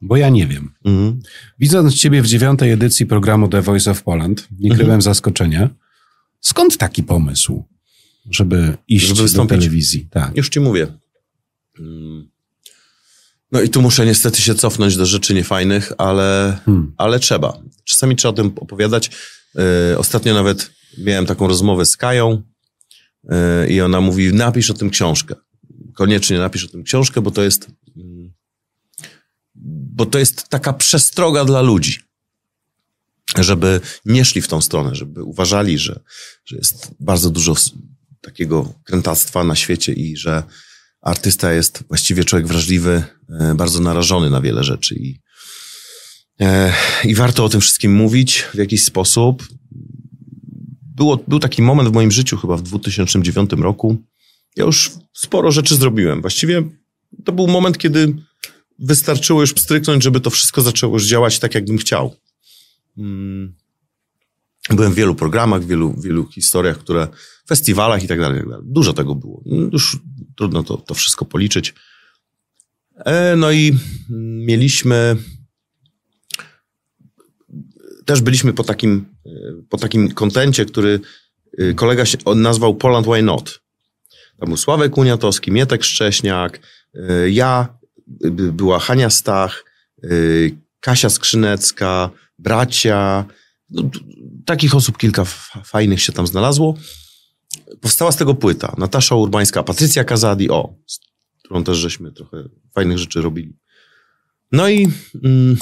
[0.00, 0.74] Bo ja nie wiem.
[0.84, 1.20] Mhm.
[1.58, 5.02] Widząc ciebie w dziewiątej edycji programu The Voice of Poland, nie kryłem mhm.
[5.02, 5.70] zaskoczenia.
[6.40, 7.64] Skąd taki pomysł,
[8.30, 10.08] żeby iść żeby do telewizji?
[10.10, 10.36] Tak.
[10.36, 10.86] Już ci mówię.
[11.78, 12.28] Mm.
[13.52, 16.92] No i tu muszę niestety się cofnąć do rzeczy niefajnych, ale, hmm.
[16.96, 17.58] ale trzeba.
[17.84, 19.10] Czasami trzeba o tym opowiadać.
[19.54, 22.42] Yy, ostatnio nawet miałem taką rozmowę z Kają
[23.24, 25.34] yy, i ona mówi, napisz o tym książkę.
[25.94, 28.32] Koniecznie napisz o tym książkę, bo to jest, yy,
[29.98, 31.98] bo to jest taka przestroga dla ludzi.
[33.38, 36.00] Żeby nie szli w tą stronę, żeby uważali, że,
[36.44, 37.54] że jest bardzo dużo
[38.20, 40.42] takiego krętactwa na świecie i że
[41.00, 43.02] artysta jest właściwie człowiek wrażliwy,
[43.40, 45.20] e, bardzo narażony na wiele rzeczy i,
[46.40, 46.72] e,
[47.04, 49.48] i warto o tym wszystkim mówić w jakiś sposób.
[50.96, 53.96] Było, był taki moment w moim życiu, chyba w 2009 roku.
[54.56, 56.20] Ja już sporo rzeczy zrobiłem.
[56.20, 56.62] Właściwie
[57.24, 58.27] to był moment, kiedy
[58.78, 62.16] wystarczyło już pstryknąć, żeby to wszystko zaczęło już działać tak, jakbym chciał.
[62.98, 63.54] Mm.
[64.70, 67.08] Byłem w wielu programach, w wielu, wielu historiach, które,
[67.48, 68.42] festiwalach i tak dalej.
[68.62, 69.42] Dużo tego było.
[69.72, 69.98] Już
[70.36, 71.74] trudno to, to wszystko policzyć.
[72.96, 73.78] E, no i
[74.20, 75.16] mieliśmy.
[78.04, 79.06] Też byliśmy po takim,
[79.68, 81.00] po takim kontencie, który
[81.60, 83.60] y, kolega się nazwał Poland Why Not.
[84.38, 86.60] Tam był Sławek Uniatowski, Mietek Szcześniak,
[86.94, 87.77] y, ja,
[88.30, 89.64] była Hania Stach,
[90.80, 93.24] Kasia Skrzynecka, bracia.
[93.70, 93.82] No,
[94.46, 95.24] takich osób kilka
[95.64, 96.74] fajnych się tam znalazło.
[97.80, 98.74] Powstała z tego płyta.
[98.78, 101.00] Natasza Urbańska, Patrycja Kazadi, o, z
[101.44, 103.56] którą też żeśmy trochę fajnych rzeczy robili.
[104.52, 104.88] No i
[105.24, 105.56] mm,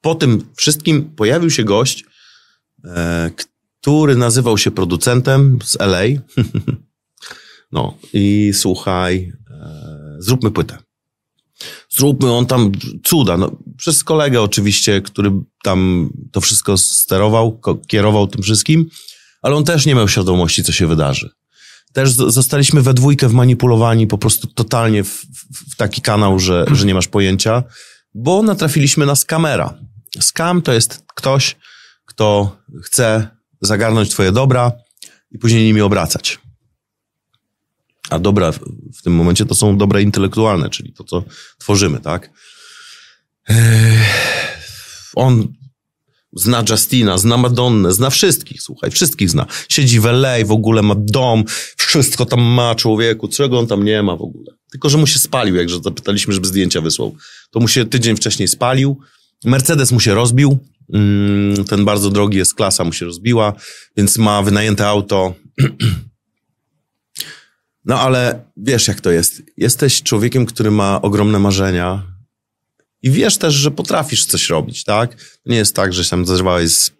[0.00, 2.04] po tym wszystkim pojawił się gość,
[2.84, 6.02] e, który nazywał się producentem z LA.
[7.72, 9.91] no i słuchaj, e,
[10.22, 10.78] zróbmy płytę.
[11.90, 12.72] Zróbmy on tam
[13.04, 13.36] cuda.
[13.36, 15.30] No, przez kolegę oczywiście, który
[15.62, 18.90] tam to wszystko sterował, kierował tym wszystkim
[19.42, 21.30] ale on też nie miał świadomości, co się wydarzy.
[21.92, 25.24] Też zostaliśmy we dwójkę wmanipulowani po prostu totalnie w,
[25.70, 27.62] w taki kanał, że, że nie masz pojęcia,
[28.14, 29.78] bo natrafiliśmy na skamera.
[30.20, 31.56] Skam to jest ktoś,
[32.06, 33.28] kto chce
[33.60, 34.72] zagarnąć twoje dobra
[35.30, 36.38] i później nimi obracać.
[38.10, 38.52] A dobra
[38.94, 41.24] w tym momencie to są dobra intelektualne, czyli to, co
[41.58, 42.30] tworzymy, tak?
[45.14, 45.48] On
[46.36, 49.46] Zna Justina, zna Madonnę, zna wszystkich, słuchaj, wszystkich zna.
[49.68, 51.44] Siedzi w LA, w ogóle ma dom,
[51.76, 54.52] wszystko tam ma człowieku, czego on tam nie ma w ogóle.
[54.70, 57.16] Tylko, że mu się spalił, jak zapytaliśmy, żeby zdjęcia wysłał.
[57.50, 59.00] To mu się tydzień wcześniej spalił.
[59.44, 60.58] Mercedes mu się rozbił.
[60.92, 63.52] Mm, ten bardzo drogi jest klasa, mu się rozbiła,
[63.96, 65.34] więc ma wynajęte auto.
[67.84, 69.42] No ale wiesz, jak to jest.
[69.56, 72.12] Jesteś człowiekiem, który ma ogromne marzenia,
[73.02, 75.16] i wiesz też, że potrafisz coś robić, tak?
[75.46, 76.92] Nie jest tak, że się zerwałeś z,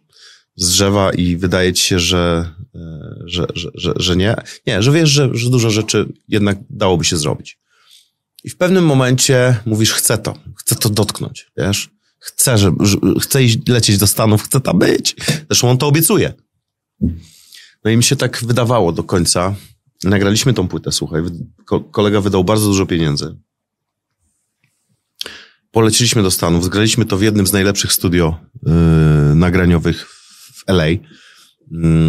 [0.57, 4.35] z drzewa i wydaje ci się, że, e, że, że, że, że nie.
[4.67, 7.59] Nie, że wiesz, że, że dużo rzeczy jednak dałoby się zrobić.
[8.45, 11.91] I w pewnym momencie mówisz, chcę to, chcę to dotknąć, wiesz?
[12.19, 12.73] Chcę, że
[13.21, 15.17] chcę iść, lecieć do Stanów, chcę tam być.
[15.51, 16.33] Zresztą on to obiecuje.
[17.85, 19.55] No i mi się tak wydawało do końca.
[20.05, 21.23] Nagraliśmy tą płytę, słuchaj.
[21.91, 23.37] Kolega wydał bardzo dużo pieniędzy
[25.73, 28.73] poleciliśmy do Stanów, zgraliśmy to w jednym z najlepszych studio yy,
[29.35, 30.09] nagraniowych
[30.55, 31.01] w LA, yy,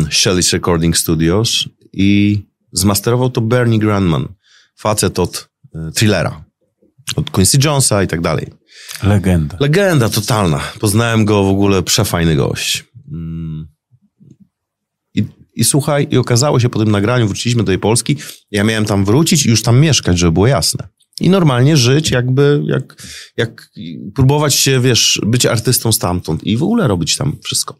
[0.09, 4.27] Shelley's Recording Studios i zmasterował to Bernie Grandman,
[4.75, 6.43] facet od yy, Thrillera,
[7.15, 8.47] od Quincy Jonesa i tak dalej.
[9.03, 9.57] Legenda.
[9.59, 10.61] Legenda totalna.
[10.79, 12.85] Poznałem go w ogóle, przefajny gość.
[13.11, 13.67] Mm.
[15.55, 18.17] I, słuchaj, i okazało się po tym nagraniu, wróciliśmy do tej Polski,
[18.51, 20.87] ja miałem tam wrócić i już tam mieszkać, żeby było jasne
[21.21, 23.03] i normalnie żyć, jakby, jak,
[23.37, 23.71] jak
[24.15, 27.79] próbować się, wiesz, być artystą stamtąd i w ogóle robić tam wszystko.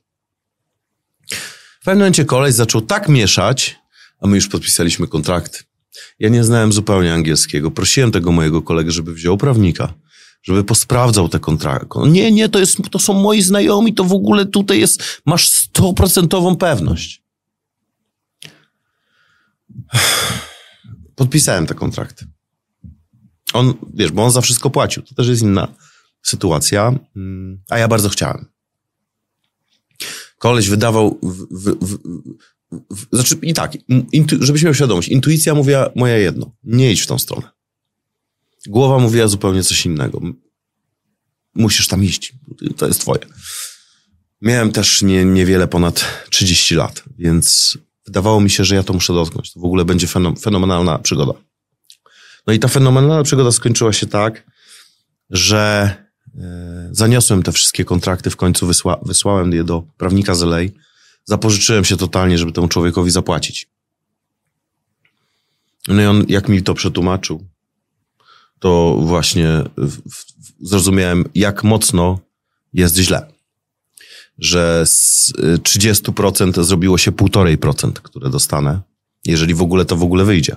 [1.81, 3.79] W pewnym momencie koleś zaczął tak mieszać,
[4.19, 5.63] a my już podpisaliśmy kontrakt.
[6.19, 7.71] Ja nie znałem zupełnie angielskiego.
[7.71, 9.93] Prosiłem tego mojego kolegę, żeby wziął prawnika,
[10.43, 11.99] żeby posprawdzał te kontrakty.
[12.05, 16.55] Nie, nie, to, jest, to są moi znajomi, to w ogóle tutaj jest, masz stuprocentową
[16.55, 17.22] pewność.
[21.15, 22.25] Podpisałem te kontrakty.
[23.53, 25.03] On, wiesz, bo on za wszystko płacił.
[25.03, 25.67] To też jest inna
[26.21, 28.45] sytuacja, mm, a ja bardzo chciałem.
[30.37, 31.97] Koleś wydawał, w, w, w,
[32.91, 33.77] w, znaczy i tak,
[34.11, 37.49] intu, żebyś miał świadomość, intuicja mówiła moja jedno, nie idź w tą stronę.
[38.67, 40.21] Głowa mówiła zupełnie coś innego.
[41.55, 42.33] Musisz tam iść,
[42.77, 43.21] to jest twoje.
[44.41, 49.13] Miałem też nie, niewiele ponad 30 lat, więc wydawało mi się, że ja to muszę
[49.13, 49.53] dotknąć.
[49.53, 50.07] To w ogóle będzie
[50.41, 51.33] fenomenalna przygoda.
[52.47, 54.43] No i ta fenomenalna przygoda skończyła się tak,
[55.29, 55.93] że
[56.37, 60.73] e, zaniosłem te wszystkie kontrakty, w końcu wysła, wysłałem je do prawnika z
[61.25, 63.69] zapożyczyłem się totalnie, żeby temu człowiekowi zapłacić.
[65.87, 67.47] No i on, jak mi to przetłumaczył,
[68.59, 69.63] to właśnie
[70.61, 72.19] zrozumiałem, jak mocno
[72.73, 73.32] jest źle.
[74.39, 78.81] Że z 30% e, zrobiło się 1,5%, które dostanę,
[79.25, 80.55] jeżeli w ogóle to w ogóle wyjdzie.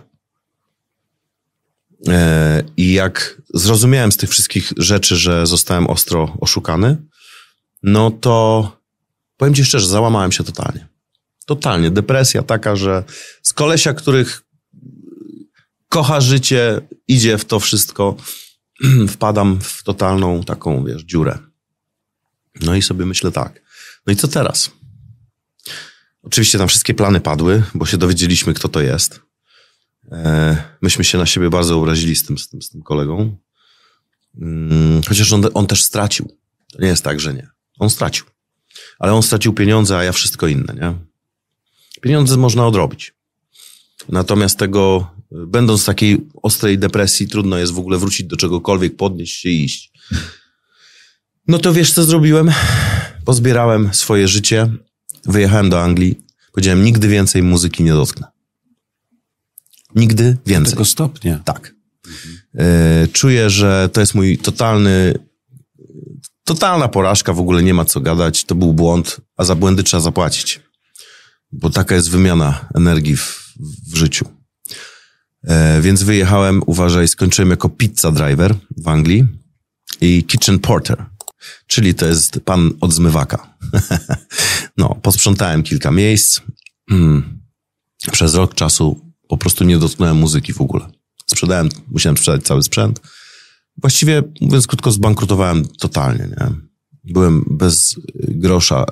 [2.09, 6.97] E, I jak zrozumiałem z tych wszystkich rzeczy, że zostałem ostro oszukany,
[7.83, 8.77] no to
[9.37, 10.89] powiem ci szczerze, załamałem się totalnie.
[11.47, 11.91] Totalnie.
[11.91, 13.05] Depresja taka, że
[13.43, 14.43] z kolesia, których
[15.89, 18.17] kocha życie, idzie w to wszystko,
[19.15, 21.39] wpadam w totalną taką, wiesz, dziurę.
[22.61, 23.66] No i sobie myślę tak.
[24.07, 24.71] No i co teraz?
[26.23, 29.21] Oczywiście tam wszystkie plany padły, bo się dowiedzieliśmy, kto to jest.
[30.13, 33.37] E, myśmy się na siebie bardzo obrazili z tym, z tym, z tym kolegą.
[34.41, 36.37] Mm, chociaż on, on też stracił.
[36.73, 37.49] To nie jest tak, że nie.
[37.79, 38.27] On stracił.
[38.99, 40.95] Ale on stracił pieniądze, a ja wszystko inne, nie?
[42.01, 43.15] Pieniądze można odrobić.
[44.09, 49.41] Natomiast tego, będąc w takiej ostrej depresji, trudno jest w ogóle wrócić do czegokolwiek, podnieść
[49.41, 49.93] się i iść.
[51.49, 52.53] No to wiesz, co zrobiłem?
[53.27, 54.73] Pozbierałem swoje życie,
[55.25, 56.21] wyjechałem do Anglii,
[56.53, 58.27] powiedziałem, nigdy więcej muzyki nie dotknę.
[59.95, 60.73] Nigdy więcej.
[60.73, 61.41] Tego stopnia.
[61.45, 61.75] Tak.
[62.59, 65.15] E, Czuję, że to jest mój totalny,
[66.45, 70.01] totalna porażka, w ogóle nie ma co gadać, to był błąd, a za błędy trzeba
[70.01, 70.61] zapłacić.
[71.53, 73.55] Bo taka jest wymiana energii w,
[73.93, 74.29] w życiu.
[75.45, 79.27] E, Więc wyjechałem, uważaj, skończyłem jako pizza driver w Anglii
[80.01, 81.07] i kitchen porter,
[81.67, 83.57] czyli to jest pan od zmywaka.
[84.79, 86.41] no, posprzątałem kilka miejsc.
[86.91, 87.41] Mm.
[88.13, 90.91] Przez rok czasu po prostu nie dotknąłem muzyki w ogóle.
[91.27, 93.01] Sprzedałem, musiałem sprzedać cały sprzęt.
[93.79, 96.29] Właściwie, mówiąc krótko, zbankrutowałem totalnie.
[96.29, 96.51] Nie?
[97.05, 98.85] Byłem bez grosza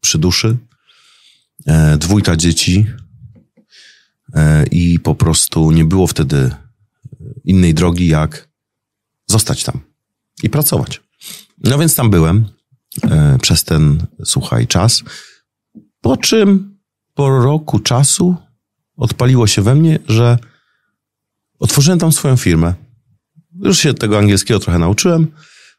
[0.00, 0.56] przy duszy,
[1.66, 2.86] e, dwójka dzieci
[4.34, 6.50] e, i po prostu nie było wtedy
[7.44, 8.48] innej drogi, jak
[9.26, 9.80] zostać tam
[10.42, 11.00] i pracować.
[11.64, 12.44] No więc tam byłem
[13.02, 15.02] e, przez ten, słuchaj, czas.
[16.00, 16.78] Po czym
[17.14, 18.36] po roku czasu
[18.96, 20.38] odpaliło się we mnie, że
[21.58, 22.74] otworzyłem tam swoją firmę.
[23.62, 25.26] Już się tego angielskiego trochę nauczyłem.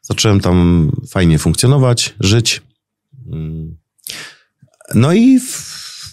[0.02, 2.62] Zacząłem tam fajnie funkcjonować, żyć.
[3.32, 3.76] Mm.
[4.94, 5.40] No i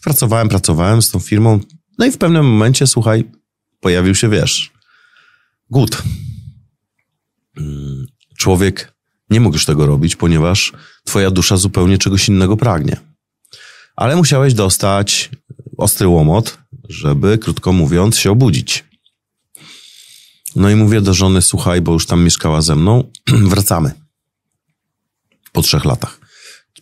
[0.03, 1.59] pracowałem, pracowałem z tą firmą.
[1.97, 3.31] No i w pewnym momencie, słuchaj,
[3.79, 4.71] pojawił się, wiesz,
[5.69, 6.03] głód.
[7.57, 8.05] Mm.
[8.37, 8.93] Człowiek
[9.29, 10.73] nie mógł już tego robić, ponieważ
[11.03, 12.97] twoja dusza zupełnie czegoś innego pragnie.
[13.95, 15.29] Ale musiałeś dostać
[15.77, 16.57] ostry łomot,
[16.89, 18.85] żeby, krótko mówiąc, się obudzić.
[20.55, 23.03] No i mówię do żony, słuchaj, bo już tam mieszkała ze mną,
[23.51, 23.91] wracamy.
[25.51, 26.19] Po trzech latach.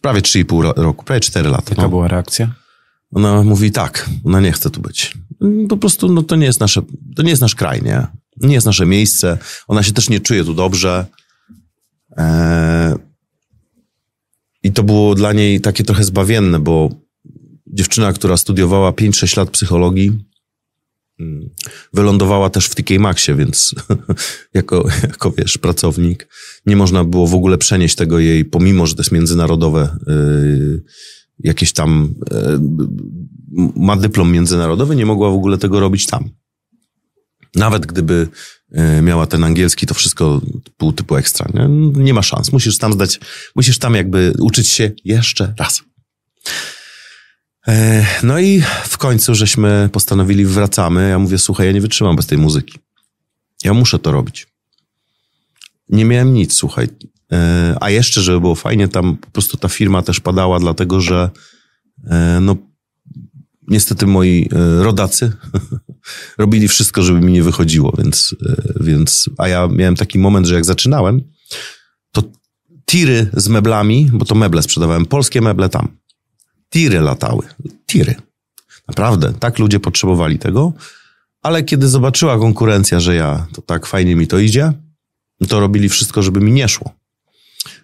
[0.02, 1.70] Prawie 3,5 ro- roku, prawie 4 lata.
[1.70, 1.90] Jaka no.
[1.90, 2.52] była reakcja?
[3.12, 5.14] Ona mówi tak, ona nie chce tu być.
[5.70, 6.82] Po prostu no, to nie jest nasze,
[7.16, 8.08] to nie jest nasz kraj, nie?
[8.38, 9.38] Nie jest nasze miejsce.
[9.68, 11.06] Ona się też nie czuje tu dobrze.
[12.18, 12.96] Eee,
[14.64, 16.90] I to było dla niej takie trochę zbawienne, bo
[17.68, 20.26] dziewczyna, która studiowała 5-6 lat psychologii,
[21.20, 21.50] mm,
[21.94, 23.76] wylądowała też w TK Maxie, więc
[24.54, 26.28] jako, jako, wiesz, pracownik
[26.66, 30.84] nie można było w ogóle przenieść tego jej, pomimo, że to jest międzynarodowe, yy,
[31.40, 36.30] jakieś tam, yy, ma dyplom międzynarodowy, nie mogła w ogóle tego robić tam.
[37.56, 38.28] Nawet gdyby
[39.02, 40.42] miała ten angielski, to wszystko
[40.78, 41.48] pół typu ekstra.
[41.54, 41.68] Nie?
[42.04, 42.52] nie ma szans.
[42.52, 43.20] Musisz tam zdać,
[43.56, 45.84] musisz tam jakby uczyć się jeszcze raz.
[47.68, 51.10] E, No i w końcu żeśmy postanowili, wracamy.
[51.10, 52.80] Ja mówię, słuchaj, ja nie wytrzymam bez tej muzyki.
[53.64, 54.48] Ja muszę to robić.
[55.90, 56.88] Nie miałem nic, słuchaj.
[57.32, 61.30] E, A jeszcze, żeby było fajnie, tam po prostu ta firma też padała, dlatego że
[62.10, 62.56] e, no
[63.68, 65.32] niestety moi e, rodacy
[66.38, 70.56] robili wszystko, żeby mi nie wychodziło, więc, e, więc a ja miałem taki moment, że
[70.56, 71.22] jak zaczynałem,
[72.12, 72.24] to
[72.86, 75.88] tiry z meblami, bo to meble sprzedawałem, polskie meble tam
[76.70, 77.48] tiry latały.
[77.88, 78.16] Tiry.
[78.88, 80.74] Naprawdę, tak ludzie potrzebowali tego.
[81.42, 84.74] Ale kiedy zobaczyła konkurencja, że ja, to tak fajnie mi to idzie,
[85.48, 86.94] to robili wszystko, żeby mi nie szło.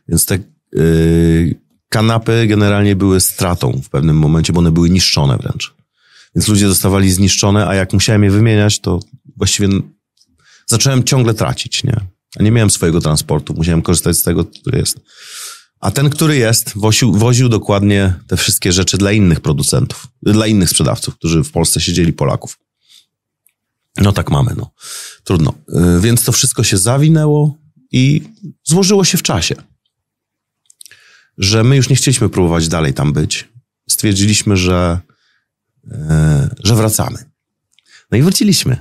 [0.08, 0.40] Więc te
[0.74, 1.56] yy,
[1.90, 5.74] kanapy generalnie były stratą w pewnym momencie, bo one były niszczone wręcz.
[6.36, 9.00] Więc ludzie dostawali zniszczone, a jak musiałem je wymieniać, to
[9.38, 9.70] właściwie
[10.68, 12.00] zacząłem ciągle tracić, nie?
[12.40, 15.00] A nie miałem swojego transportu, musiałem korzystać z tego, który jest.
[15.80, 20.70] A ten, który jest, woził, woził dokładnie te wszystkie rzeczy dla innych producentów, dla innych
[20.70, 22.60] sprzedawców, którzy w Polsce siedzieli Polaków.
[23.98, 24.72] No tak mamy, no.
[25.24, 25.54] Trudno.
[25.68, 27.58] Yy, Więc to wszystko się zawinęło
[27.92, 28.22] i
[28.64, 29.56] złożyło się w czasie.
[31.38, 33.50] Że my już nie chcieliśmy próbować dalej tam być.
[33.90, 35.00] Stwierdziliśmy, że,
[36.64, 37.18] że wracamy.
[38.12, 38.78] No i wróciliśmy.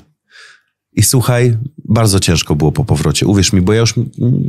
[0.93, 3.27] I słuchaj, bardzo ciężko było po powrocie.
[3.27, 3.95] Uwierz mi, bo ja już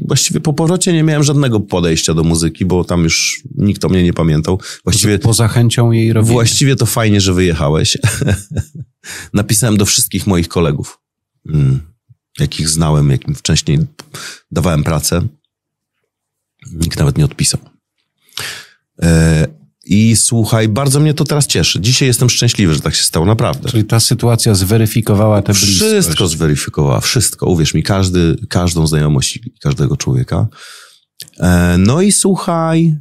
[0.08, 4.04] właściwie po powrocie nie miałem żadnego podejścia do muzyki, bo tam już nikt o mnie
[4.04, 4.60] nie pamiętał.
[4.84, 6.34] Właściwie, Poza chęcią jej robienia.
[6.34, 7.97] właściwie to fajnie, że wyjechałeś.
[9.34, 10.99] Napisałem do wszystkich moich kolegów,
[11.49, 11.80] mm,
[12.39, 13.80] jakich znałem, jakim wcześniej
[14.51, 15.22] dawałem pracę.
[16.74, 17.60] Nikt nawet nie odpisał.
[19.84, 21.82] E, I słuchaj, bardzo mnie to teraz cieszy.
[21.82, 23.70] Dzisiaj jestem szczęśliwy, że tak się stało, naprawdę.
[23.70, 25.92] Czyli ta sytuacja zweryfikowała tę bliskość.
[25.92, 27.46] Wszystko zweryfikowała, wszystko.
[27.46, 30.48] Uwierz mi, każdy, każdą znajomość każdego człowieka.
[31.40, 32.98] E, no i słuchaj,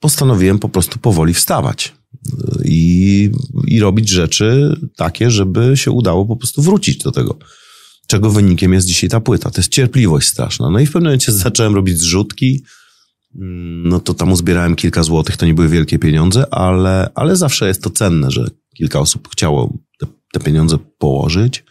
[0.00, 1.92] postanowiłem po prostu powoli wstawać
[2.64, 3.30] i,
[3.66, 7.38] i robić rzeczy takie, żeby się udało po prostu wrócić do tego,
[8.06, 9.50] czego wynikiem jest dzisiaj ta płyta.
[9.50, 10.70] To jest cierpliwość straszna.
[10.70, 12.64] No i w pewnym momencie zacząłem robić zrzutki,
[13.34, 17.82] no to tam uzbierałem kilka złotych, to nie były wielkie pieniądze, ale, ale zawsze jest
[17.82, 21.64] to cenne, że kilka osób chciało te, te pieniądze położyć.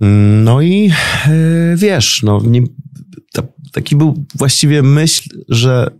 [0.00, 0.92] Mm, no i
[1.28, 2.62] yy, wiesz, no nie,
[3.32, 5.90] ta, taki był właściwie myśl, że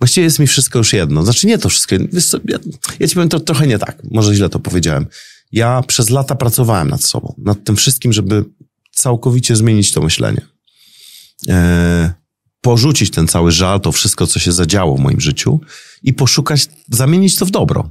[0.00, 1.22] właściwie jest mi wszystko już jedno.
[1.22, 1.96] Znaczy nie to wszystko,
[2.28, 2.58] co, ja,
[3.00, 5.06] ja ci powiem to trochę nie tak, może źle to powiedziałem.
[5.52, 8.44] Ja przez lata pracowałem nad sobą, nad tym wszystkim, żeby
[8.90, 10.40] całkowicie zmienić to myślenie.
[11.46, 11.54] Yy,
[12.62, 15.60] porzucić ten cały żal, to wszystko, co się zadziało w moim życiu
[16.02, 17.90] i poszukać, zamienić to w dobro.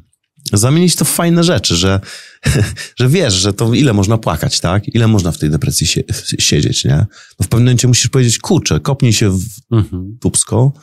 [0.53, 1.99] Zamienić to w fajne rzeczy, że,
[2.99, 4.95] że wiesz, że to ile można płakać, tak?
[4.95, 6.03] Ile można w tej depresji sie,
[6.39, 7.05] siedzieć, nie?
[7.39, 10.17] No w pewnym momencie musisz powiedzieć, kurczę, kopnij się w mhm.
[10.22, 10.74] tubsko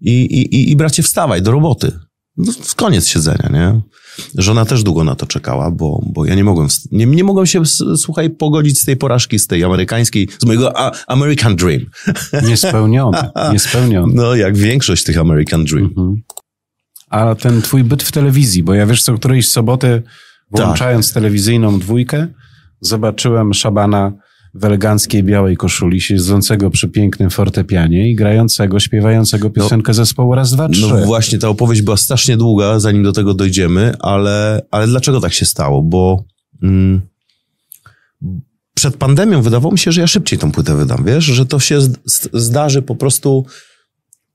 [0.00, 1.92] i, i, i bracie wstawaj do roboty.
[2.36, 3.80] No, koniec siedzenia, nie?
[4.38, 7.62] Żona też długo na to czekała, bo, bo ja nie mogłem, nie, nie mogłem się,
[7.96, 11.80] słuchaj, pogodzić z tej porażki, z tej amerykańskiej, z mojego a, American Dream.
[12.48, 13.18] Niespełniony,
[13.52, 14.12] niespełniony.
[14.16, 15.84] No, jak większość tych American Dream.
[15.84, 16.22] Mhm.
[17.10, 20.02] A ten twój byt w telewizji, bo ja wiesz co, którejś soboty,
[20.50, 21.14] włączając tak.
[21.14, 22.26] telewizyjną dwójkę,
[22.80, 24.12] zobaczyłem Szabana
[24.54, 29.54] w eleganckiej białej koszuli, siedzącego przy pięknym fortepianie i grającego, śpiewającego no.
[29.54, 30.88] piosenkę no, zespołu raz, dwa, trzy.
[30.88, 35.32] No właśnie, ta opowieść była strasznie długa, zanim do tego dojdziemy, ale, ale dlaczego tak
[35.32, 35.82] się stało?
[35.82, 36.24] Bo
[36.62, 37.00] mm,
[38.74, 41.78] przed pandemią wydawało mi się, że ja szybciej tą płytę wydam, wiesz, że to się
[42.32, 43.46] zdarzy po prostu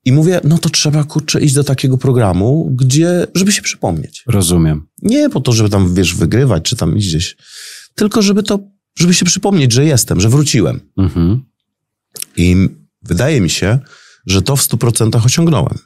[0.05, 4.23] i mówię, no to trzeba, kurczę, iść do takiego programu, gdzie, żeby się przypomnieć.
[4.27, 4.87] Rozumiem.
[5.01, 7.37] Nie po to, żeby tam, wiesz, wygrywać, czy tam iść gdzieś,
[7.95, 8.59] tylko żeby to
[8.97, 10.79] żeby się przypomnieć, że jestem, że wróciłem.
[10.97, 11.41] Mhm.
[12.37, 12.69] I
[13.01, 13.79] wydaje mi się,
[14.25, 15.77] że to w stu procentach osiągnąłem.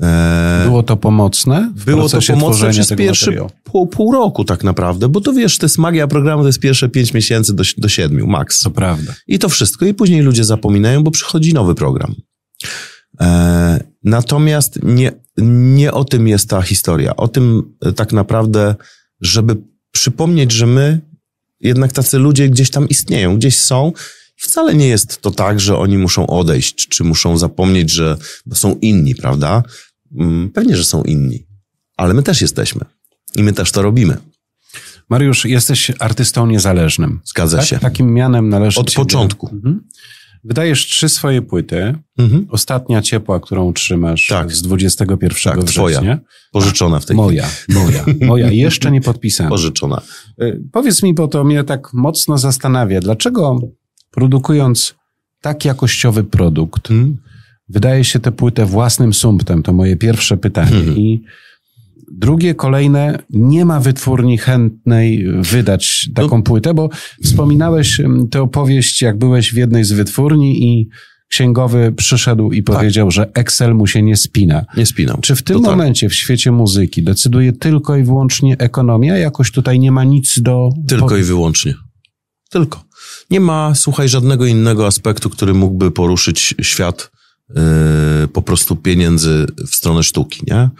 [0.00, 1.72] E, było to pomocne?
[1.86, 5.78] było to pomocne przez pierwszy pół, pół, roku tak naprawdę, bo to wiesz, to jest
[5.78, 8.60] magia programu, to jest pierwsze pięć miesięcy do, do siedmiu, max.
[8.60, 9.14] To prawda.
[9.26, 9.86] I to wszystko.
[9.86, 12.14] I później ludzie zapominają, bo przychodzi nowy program.
[13.20, 17.16] E, natomiast nie, nie o tym jest ta historia.
[17.16, 18.74] O tym e, tak naprawdę,
[19.20, 19.56] żeby
[19.92, 21.00] przypomnieć, że my
[21.60, 23.92] jednak tacy ludzie gdzieś tam istnieją, gdzieś są.
[24.36, 28.16] Wcale nie jest to tak, że oni muszą odejść, czy muszą zapomnieć, że
[28.54, 29.62] są inni, prawda?
[30.18, 31.46] Mm, pewnie, że są inni,
[31.96, 32.80] ale my też jesteśmy
[33.36, 34.16] i my też to robimy.
[35.10, 37.20] Mariusz, jesteś artystą niezależnym.
[37.24, 37.66] Zgadza tak?
[37.66, 37.78] się.
[37.78, 39.48] Takim mianem należy Od początku.
[39.52, 39.88] Mhm.
[40.44, 41.94] Wydajesz trzy swoje płyty.
[42.18, 42.46] Mhm.
[42.50, 44.52] Ostatnia ciepła, którą trzymasz tak.
[44.52, 45.98] z 21 tak, września.
[46.00, 46.18] Twoja.
[46.52, 47.78] Pożyczona w tej Moja, chwili.
[47.78, 48.50] moja, moja.
[48.50, 49.50] Jeszcze nie podpisana.
[49.50, 50.00] Pożyczona.
[50.42, 53.60] Y, powiedz mi, bo to mnie tak mocno zastanawia, dlaczego
[54.10, 54.94] produkując
[55.40, 57.16] tak jakościowy produkt, hmm?
[57.68, 59.62] wydaje się tę płytę własnym sumptem?
[59.62, 60.70] To moje pierwsze pytanie.
[60.70, 60.98] Hmm.
[60.98, 61.22] I
[62.12, 66.42] Drugie, kolejne, nie ma wytwórni chętnej wydać taką no.
[66.42, 66.88] płytę, bo
[67.22, 68.00] wspominałeś
[68.30, 70.88] tę opowieść, jak byłeś w jednej z wytwórni i
[71.28, 72.76] księgowy przyszedł i tak.
[72.76, 73.14] powiedział, tak.
[73.14, 74.64] że Excel mu się nie spina.
[74.76, 75.18] Nie spinał.
[75.20, 76.12] Czy w tym to momencie tak.
[76.12, 79.16] w świecie muzyki decyduje tylko i wyłącznie ekonomia?
[79.16, 80.70] Jakoś tutaj nie ma nic do...
[80.88, 81.74] Tylko i wyłącznie.
[82.50, 82.84] Tylko.
[83.30, 87.10] Nie ma, słuchaj, żadnego innego aspektu, który mógłby poruszyć świat
[88.32, 90.70] po prostu pieniędzy w stronę sztuki, nie?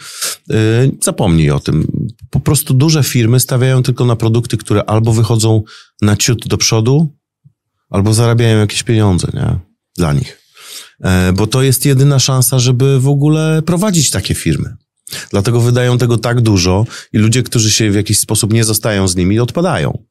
[0.49, 0.57] Yy,
[1.03, 1.87] zapomnij o tym.
[2.31, 5.63] Po prostu duże firmy stawiają tylko na produkty, które albo wychodzą
[6.03, 7.17] na ciut do przodu,
[7.91, 9.59] albo zarabiają jakieś pieniądze, nie?
[9.97, 10.43] Dla nich.
[11.01, 14.77] Yy, bo to jest jedyna szansa, żeby w ogóle prowadzić takie firmy.
[15.31, 19.17] Dlatego wydają tego tak dużo i ludzie, którzy się w jakiś sposób nie zostają z
[19.17, 20.05] nimi, odpadają.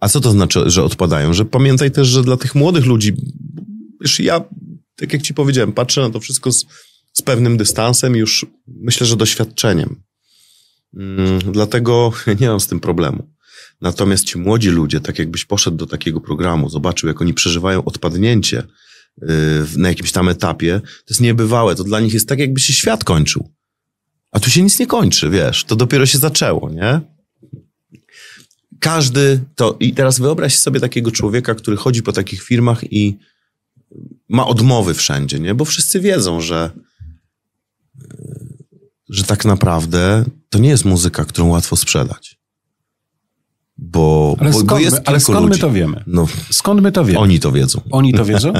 [0.00, 1.34] A co to znaczy, że odpadają?
[1.34, 3.12] Że pamiętaj też, że dla tych młodych ludzi,
[4.00, 4.44] wiesz, ja
[4.98, 6.66] tak jak ci powiedziałem, patrzę na to wszystko z,
[7.12, 10.02] z pewnym dystansem już myślę, że doświadczeniem.
[10.96, 13.28] Mm, dlatego nie mam z tym problemu.
[13.80, 18.62] Natomiast ci młodzi ludzie, tak jakbyś poszedł do takiego programu, zobaczył, jak oni przeżywają odpadnięcie
[19.22, 19.26] y,
[19.76, 21.74] na jakimś tam etapie, to jest niebywałe.
[21.74, 23.50] To dla nich jest tak, jakby się świat kończył.
[24.30, 25.64] A tu się nic nie kończy, wiesz.
[25.64, 27.00] To dopiero się zaczęło, nie?
[28.80, 29.76] Każdy to.
[29.80, 33.18] I teraz wyobraź sobie takiego człowieka, który chodzi po takich firmach i
[34.28, 35.54] ma odmowy wszędzie, nie?
[35.54, 36.70] Bo wszyscy wiedzą, że,
[39.08, 42.38] że tak naprawdę to nie jest muzyka, którą łatwo sprzedać.
[43.80, 46.04] Bo, ale bo, skąd, bo jest my, ale skąd my to wiemy?
[46.06, 47.18] No, skąd my to wiemy?
[47.18, 47.80] Oni to wiedzą.
[47.90, 48.52] Oni to wiedzą?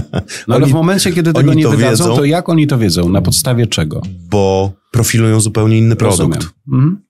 [0.48, 3.08] No ale w momencie, kiedy tego nie wydadzą, wiedzą, to jak oni to wiedzą?
[3.08, 4.02] Na podstawie czego?
[4.30, 6.48] Bo profilują zupełnie inny produkt.
[6.72, 7.07] Mhm.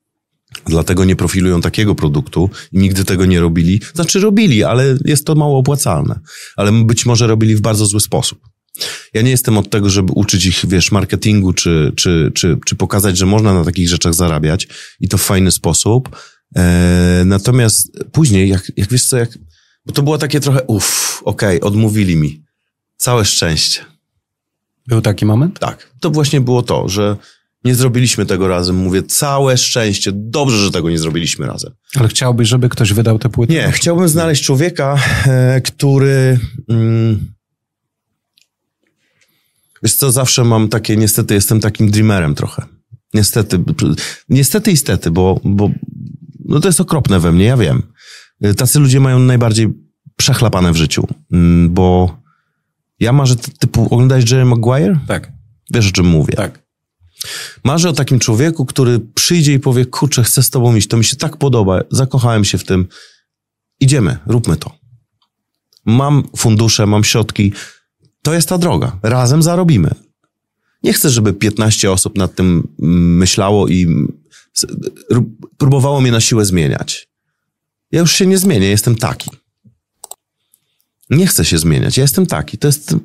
[0.69, 3.81] Dlatego nie profilują takiego produktu i nigdy tego nie robili.
[3.95, 6.21] Znaczy robili, ale jest to mało opłacalne.
[6.57, 8.49] Ale być może robili w bardzo zły sposób.
[9.15, 13.19] Ja nie jestem od tego, żeby uczyć ich, wiesz, marketingu, czy, czy, czy, czy pokazać,
[13.19, 14.69] że można na takich rzeczach zarabiać
[15.01, 16.17] i to w fajny sposób.
[16.57, 19.39] E, natomiast później, jak, jak wiesz co, jak,
[19.87, 22.43] bo to było takie trochę, uff, okej, odmówili mi.
[22.97, 23.81] Całe szczęście.
[24.87, 25.59] Był taki moment?
[25.59, 27.17] Tak, to właśnie było to, że
[27.65, 28.77] nie zrobiliśmy tego razem.
[28.77, 31.73] Mówię, całe szczęście, dobrze, że tego nie zrobiliśmy razem.
[31.97, 33.53] Ale chciałbyś, żeby ktoś wydał tę płytę?
[33.53, 36.39] Nie, chciałbym znaleźć człowieka, e, który.
[36.69, 37.33] Mm,
[39.83, 42.63] wiesz co, zawsze mam takie, niestety jestem takim dreamerem trochę.
[43.15, 43.59] Niestety,
[44.29, 45.71] niestety i stety, bo, bo
[46.45, 47.83] no to jest okropne we mnie, ja wiem.
[48.41, 49.69] E, Tacy ludzie mają najbardziej
[50.17, 52.19] przechlapane w życiu, mm, bo
[53.01, 54.99] ja marzę ty- typu, oglądałeś Jerry Maguire?
[55.09, 55.33] Tak,
[55.75, 56.33] Wiesz o czym mówię.
[56.37, 56.68] tak.
[57.65, 61.05] Marzę o takim człowieku, który przyjdzie i powie, kurczę, chcę z tobą iść, to mi
[61.05, 62.87] się tak podoba, zakochałem się w tym.
[63.81, 64.79] Idziemy, róbmy to.
[65.85, 67.53] Mam fundusze, mam środki.
[68.23, 68.99] To jest ta droga.
[69.03, 69.95] Razem zarobimy.
[70.83, 74.19] Nie chcę, żeby 15 osób nad tym mm, myślało i mm,
[75.59, 77.09] próbowało mnie na siłę zmieniać.
[77.93, 79.31] Ja już się nie zmienię, jestem taki.
[81.11, 82.59] Nie chcę się zmieniać, ja jestem taki.
[82.59, 82.97] To jest,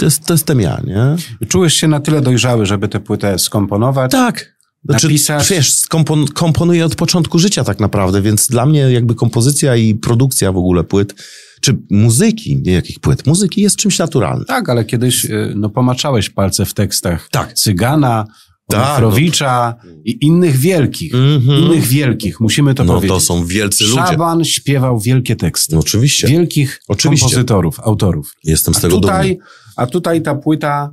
[0.00, 1.16] to jest, to jestem ja, nie?
[1.48, 4.12] Czułeś się na tyle dojrzały, żeby tę płytę skomponować?
[4.12, 4.60] Tak.
[4.84, 5.48] Znaczy, Napisać.
[5.48, 10.52] Wiesz, skompon, komponuję od początku życia tak naprawdę, więc dla mnie jakby kompozycja i produkcja
[10.52, 11.14] w ogóle płyt,
[11.60, 14.44] czy muzyki, nie jakich płyt, muzyki jest czymś naturalnym.
[14.44, 17.52] Tak, ale kiedyś y, no, pomaczałeś palce w tekstach Tak.
[17.52, 18.26] Cygana,
[18.70, 21.14] Tak, Onufrowicza i innych wielkich.
[21.14, 21.58] Mhm.
[21.58, 23.10] Innych wielkich, musimy to No powiedzieć.
[23.16, 24.06] to są wielcy ludzie.
[24.06, 25.74] Szaban śpiewał wielkie teksty.
[25.74, 26.28] No, oczywiście.
[26.28, 27.26] Wielkich Oczywiście.
[27.26, 28.32] kompozytorów, autorów.
[28.44, 29.44] Jestem z A tego tutaj, dumny.
[29.76, 30.90] a tutaj ta płyta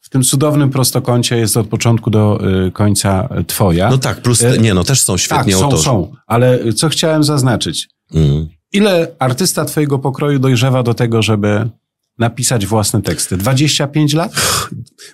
[0.00, 3.90] w tym cudownym prostokącie jest od początku do y, końca y, twoja.
[3.90, 5.82] No tak, plus, E, nie no, też są tak, świetni są, autorzy.
[5.82, 6.12] są.
[6.26, 7.88] Ale y, co chciałem zaznaczyć?
[8.14, 8.48] Mm.
[8.72, 11.70] Ile artysta twojego pokroju dojrzewa do tego, żeby
[12.18, 13.36] napisać własne teksty?
[13.36, 14.32] 25 lat?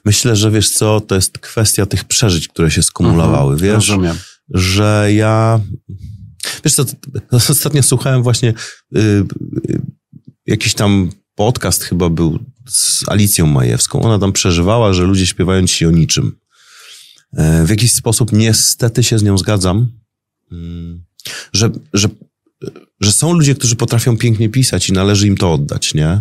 [0.05, 3.89] Myślę, że wiesz co, to jest kwestia tych przeżyć, które się skumulowały, Mhm, wiesz?
[3.89, 4.17] Rozumiem.
[4.55, 5.61] że ja.
[6.65, 6.85] Wiesz co,
[7.51, 8.55] ostatnio słuchałem właśnie
[8.97, 9.81] y, y,
[10.47, 12.39] jakiś tam podcast chyba był
[12.69, 14.03] z Alicją Majewską.
[14.03, 16.39] Ona tam przeżywała, że ludzie śpiewają ci o niczym.
[17.37, 19.93] E, w jakiś sposób niestety się z nią zgadzam,
[20.53, 21.05] mm,
[21.53, 22.09] że, że,
[23.01, 26.21] że są ludzie, którzy potrafią pięknie pisać i należy im to oddać, nie?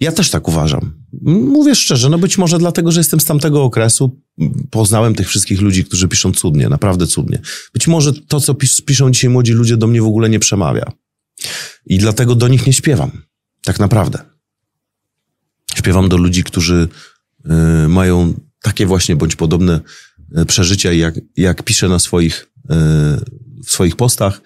[0.00, 0.94] Ja też tak uważam.
[1.22, 4.20] Mówię szczerze, no być może dlatego, że jestem z tamtego okresu,
[4.70, 7.38] poznałem tych wszystkich ludzi, którzy piszą cudnie, naprawdę cudnie.
[7.72, 10.92] Być może to, co pis piszą dzisiaj młodzi ludzie, do mnie w ogóle nie przemawia.
[11.86, 13.10] I dlatego do nich nie śpiewam.
[13.64, 14.18] Tak naprawdę.
[15.74, 16.88] Śpiewam do ludzi, którzy
[17.84, 19.80] y, mają takie właśnie bądź podobne
[20.38, 22.74] y, przeżycia, jak, jak piszę na swoich, y,
[23.64, 24.40] w swoich postach,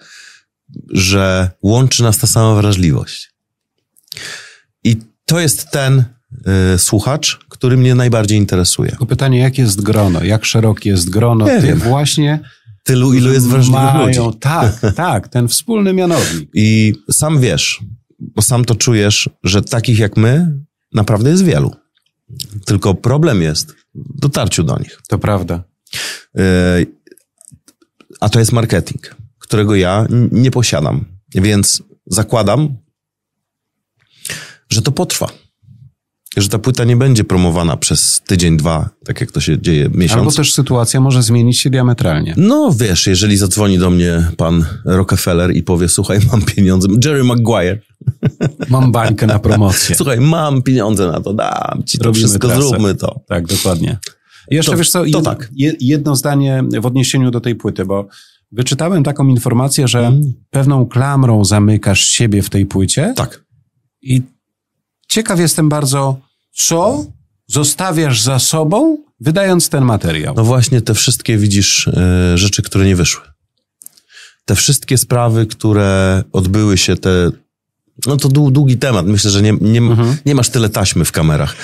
[0.89, 3.33] że łączy nas ta sama wrażliwość.
[5.29, 6.03] To jest ten
[6.75, 8.89] y, słuchacz, który mnie najbardziej interesuje.
[8.89, 10.23] Tylko pytanie, jakie jest grono?
[10.23, 11.79] Jak szerokie jest grono Nie tych wiem.
[11.79, 12.39] właśnie,
[12.83, 14.19] Tylu, ilu jest wrażliwych ludzi.
[14.19, 16.49] mają, tak, tak, ten wspólny mianownik.
[16.53, 17.79] I sam wiesz,
[18.19, 20.59] bo sam to czujesz, że takich jak my
[20.93, 21.71] naprawdę jest wielu.
[22.65, 24.97] Tylko problem jest w dotarciu do nich.
[25.07, 25.63] To prawda.
[26.35, 26.41] Yy,
[28.19, 31.05] A to jest marketing, którego ja nie posiadam.
[31.35, 32.77] Więc zakładam,
[34.71, 35.27] że to potrwa.
[36.37, 40.19] Że ta płyta nie będzie promowana przez tydzień, dwa, tak jak to się dzieje miesiąc.
[40.19, 42.33] Albo też sytuacja może zmienić się diametralnie.
[42.37, 47.79] No wiesz, jeżeli zadzwoni do mnie pan Rockefeller i powie, słuchaj, mam pieniądze, Jerry Maguire,
[48.69, 49.95] Mam bańkę na promocję.
[49.99, 52.61] słuchaj, mam pieniądze na to, dam ci to Robimy wszystko, trasę.
[52.67, 53.19] zróbmy to.
[53.27, 53.97] Tak, dokładnie.
[54.51, 55.49] I jeszcze To- wiesz co, jed, tak.
[55.55, 58.07] je- jedno zdanie w odniesieniu do tej płyty, bo
[58.51, 60.33] wyczytałem taką informację, że Mm.
[60.49, 63.43] pewną klamrą zamykasz siebie w tej płycie Tak.
[64.01, 64.21] i
[65.09, 66.19] ciekaw jestem bardzo,
[66.53, 67.05] co
[67.47, 70.33] zostawiasz za sobą, wydając ten materiał.
[70.37, 73.21] No właśnie te wszystkie, widzisz, e, rzeczy, które nie wyszły.
[74.45, 77.31] Te wszystkie sprawy, które odbyły się, te...
[78.05, 79.05] No to dłu- długi temat.
[79.05, 80.17] Myślę, że nie, nie, Mhm.
[80.25, 81.55] nie masz tyle taśmy w kamerach.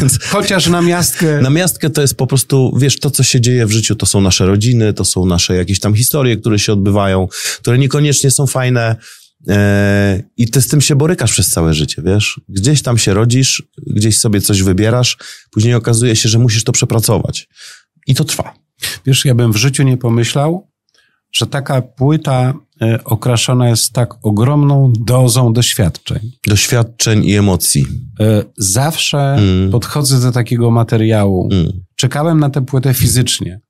[0.00, 1.40] Więc Chociaż na miastkę...
[1.42, 4.20] Na miastkę to jest po prostu, wiesz, to, co się dzieje w życiu, to są
[4.20, 7.28] nasze rodziny, to są nasze jakieś tam historie, które się odbywają,
[7.60, 8.96] które niekoniecznie są fajne.
[9.48, 12.40] E, I ty z tym się borykasz przez całe życie, wiesz?
[12.48, 15.16] Gdzieś tam się rodzisz, gdzieś sobie coś wybierasz,
[15.50, 17.48] później okazuje się, że musisz to przepracować.
[18.06, 18.54] I to trwa.
[19.06, 20.70] Wiesz, ja bym w życiu nie pomyślał,
[21.32, 26.30] że taka płyta e, okraszona jest tak ogromną dozą doświadczeń.
[26.46, 27.86] Doświadczeń i emocji.
[28.20, 29.70] E, Zawsze Mm.
[29.70, 31.48] podchodzę do takiego materiału.
[31.52, 31.72] Mm.
[31.96, 33.60] Czekałem na tę płytę fizycznie.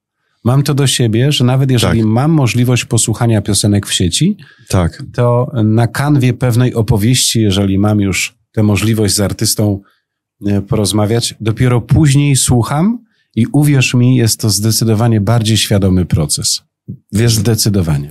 [0.45, 2.09] Mam to do siebie, że nawet jeżeli Tak.
[2.09, 4.37] mam możliwość posłuchania piosenek w sieci,
[4.69, 5.03] Tak.
[5.15, 9.81] to na kanwie pewnej opowieści, jeżeli mam już tę możliwość z artystą
[10.47, 12.99] e, porozmawiać, dopiero później słucham
[13.37, 16.63] i uwierz mi, jest to zdecydowanie bardziej świadomy proces.
[17.13, 18.11] Wiesz, Zdecydowanie.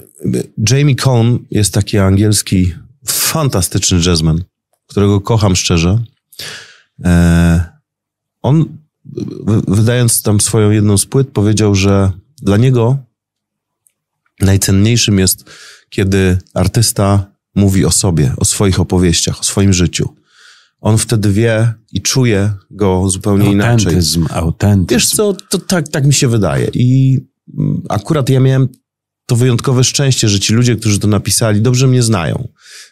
[0.69, 2.73] Jamie Cohn jest taki angielski,
[3.07, 4.43] fantastyczny jazzman,
[4.88, 5.99] którego kocham szczerze.
[7.03, 7.63] E,
[8.41, 8.65] on,
[9.67, 12.11] wydając tam swoją jedną z płyt, powiedział, że
[12.43, 12.97] dla niego
[14.39, 15.45] najcenniejszym jest,
[15.89, 20.15] kiedy artysta mówi o sobie, o swoich opowieściach, o swoim życiu.
[20.81, 23.87] On wtedy wie i czuje go zupełnie inaczej.
[23.87, 24.95] Autentyzm, autentyzm.
[24.95, 26.69] Wiesz co, to tak, tak mi się wydaje.
[26.73, 27.19] I
[27.57, 28.69] mm, akurat ja miałem
[29.25, 32.47] to wyjątkowe szczęście, że ci ludzie, którzy to napisali, dobrze mnie znają.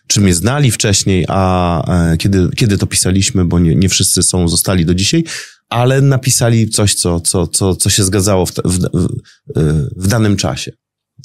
[0.08, 4.48] Czy mnie znali wcześniej, a e, kiedy, kiedy to pisaliśmy, bo nie, nie wszyscy są,
[4.48, 5.24] zostali do dzisiaj,
[5.72, 8.80] ale napisali coś, co, co, co, co się zgadzało w, w,
[9.96, 10.72] w, danym czasie.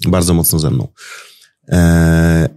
[0.08, 0.88] Bardzo mocno ze mną.
[1.68, 2.48] E,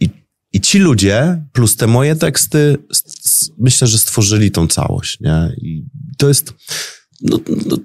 [0.00, 0.08] i,
[0.52, 2.76] I ci ludzie, plus te moje teksty,
[3.58, 5.20] myślę, że stworzyli tą całość.
[5.20, 5.52] Nie?
[5.56, 5.84] I
[6.18, 6.54] to jest,
[7.20, 7.76] no, no,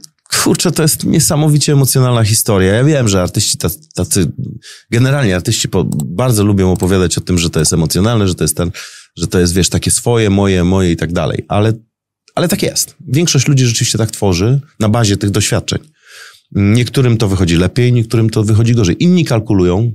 [0.44, 2.74] kurczę, to jest niesamowicie emocjonalna historia.
[2.74, 4.32] Ja wiem, że artyści tacy, tacy
[4.92, 8.58] generalnie artyści po, bardzo lubią opowiadać o tym, że to jest emocjonalne, że to jest
[8.58, 8.72] ten,
[9.18, 11.46] że to jest, wiesz, takie swoje, moje, moje i tak dalej.
[11.48, 11.74] Ale,
[12.36, 12.96] ale tak jest.
[13.08, 15.80] Większość ludzi rzeczywiście tak tworzy na bazie tych doświadczeń.
[16.52, 19.04] Niektórym to wychodzi lepiej, niektórym to wychodzi gorzej.
[19.04, 19.92] Inni kalkulują,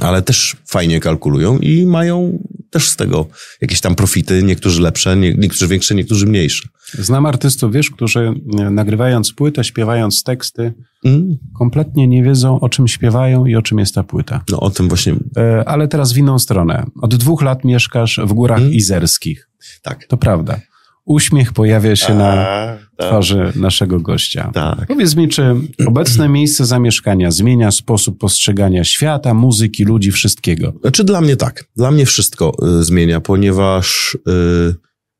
[0.00, 2.38] ale też fajnie kalkulują i mają
[2.70, 3.26] też z tego
[3.60, 6.68] jakieś tam profity, niektórzy lepsze, nie, niektórzy większe, niektórzy mniejsze.
[6.98, 10.72] Znam artystów, wiesz, którzy e, nagrywając płytę, śpiewając teksty,
[11.04, 11.36] Mm.
[11.58, 14.44] kompletnie nie wiedzą, o czym śpiewają i o czym jest ta płyta.
[14.50, 16.86] No o tym właśnie, E, Ale teraz w inną stronę.
[17.02, 18.72] Od dwóch lat mieszkasz w górach Mm.
[18.72, 19.48] izerskich.
[19.82, 20.04] tak.
[20.06, 20.60] To prawda.
[21.06, 23.06] Uśmiech pojawia się na A, tak.
[23.06, 24.50] twarzy naszego gościa.
[24.54, 24.86] Tak.
[24.86, 25.54] Powiedz mi, czy
[25.86, 30.72] obecne miejsce zamieszkania zmienia sposób postrzegania świata, muzyki, ludzi, wszystkiego?
[30.80, 31.64] Znaczy dla mnie tak.
[31.76, 34.74] Dla mnie wszystko y, zmienia, ponieważ y,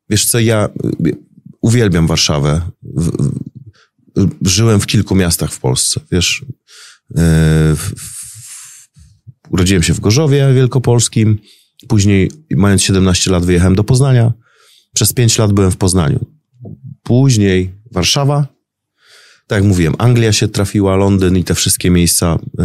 [0.09, 0.69] wiesz co, ja
[1.05, 1.17] y,
[1.61, 2.61] uwielbiam Warszawę.
[2.83, 3.11] W,
[4.15, 6.41] w, żyłem w kilku miastach w Polsce, wiesz.
[6.41, 7.15] Y,
[7.75, 7.93] w,
[9.49, 11.39] urodziłem się w Gorzowie Wielkopolskim,
[11.87, 14.33] później mając 17 lat wyjechałem do Poznania.
[14.97, 16.25] Przez 5 lat byłem w Poznaniu.
[17.03, 18.47] Później Warszawa.
[19.47, 22.35] Tak jak mówiłem, Anglia się trafiła, Londyn i te wszystkie miejsca.
[22.35, 22.63] Y,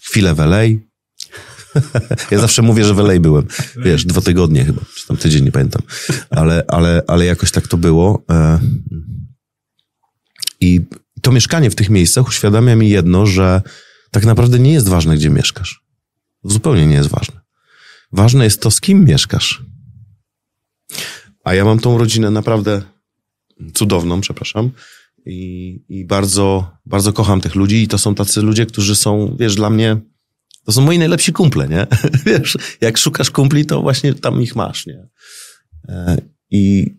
[0.00, 0.62] chwilę w LA.
[2.30, 3.46] Ja zawsze mówię, że w LA byłem.
[3.76, 5.82] Wiesz, dwa tygodnie chyba, czy tam tydzień, nie pamiętam.
[6.30, 8.24] Ale, ale, ale jakoś tak to było.
[8.30, 8.58] E,
[10.60, 10.80] I
[11.22, 13.62] to mieszkanie w tych miejscach uświadamia mi jedno, że
[14.10, 15.84] tak naprawdę nie jest ważne, gdzie mieszkasz.
[16.44, 17.40] Zupełnie nie jest ważne.
[18.12, 19.66] Ważne jest to, z kim mieszkasz.
[21.44, 22.82] A ja mam tą rodzinę naprawdę
[23.74, 24.70] cudowną, przepraszam.
[25.26, 29.54] I, i bardzo, bardzo kocham tych ludzi i to są tacy ludzie, którzy są, wiesz,
[29.54, 29.96] dla mnie,
[30.64, 31.86] to są moi najlepsi kumple, nie?
[32.26, 35.08] Wiesz, jak szukasz kumpli, to właśnie tam ich masz, nie?
[35.88, 36.16] E,
[36.50, 36.94] I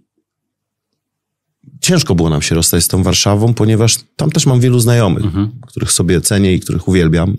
[1.82, 5.26] ciężko było nam się rozstać z tą Warszawą, ponieważ tam też mam wielu znajomych,
[5.68, 7.38] których sobie cenię i których uwielbiam,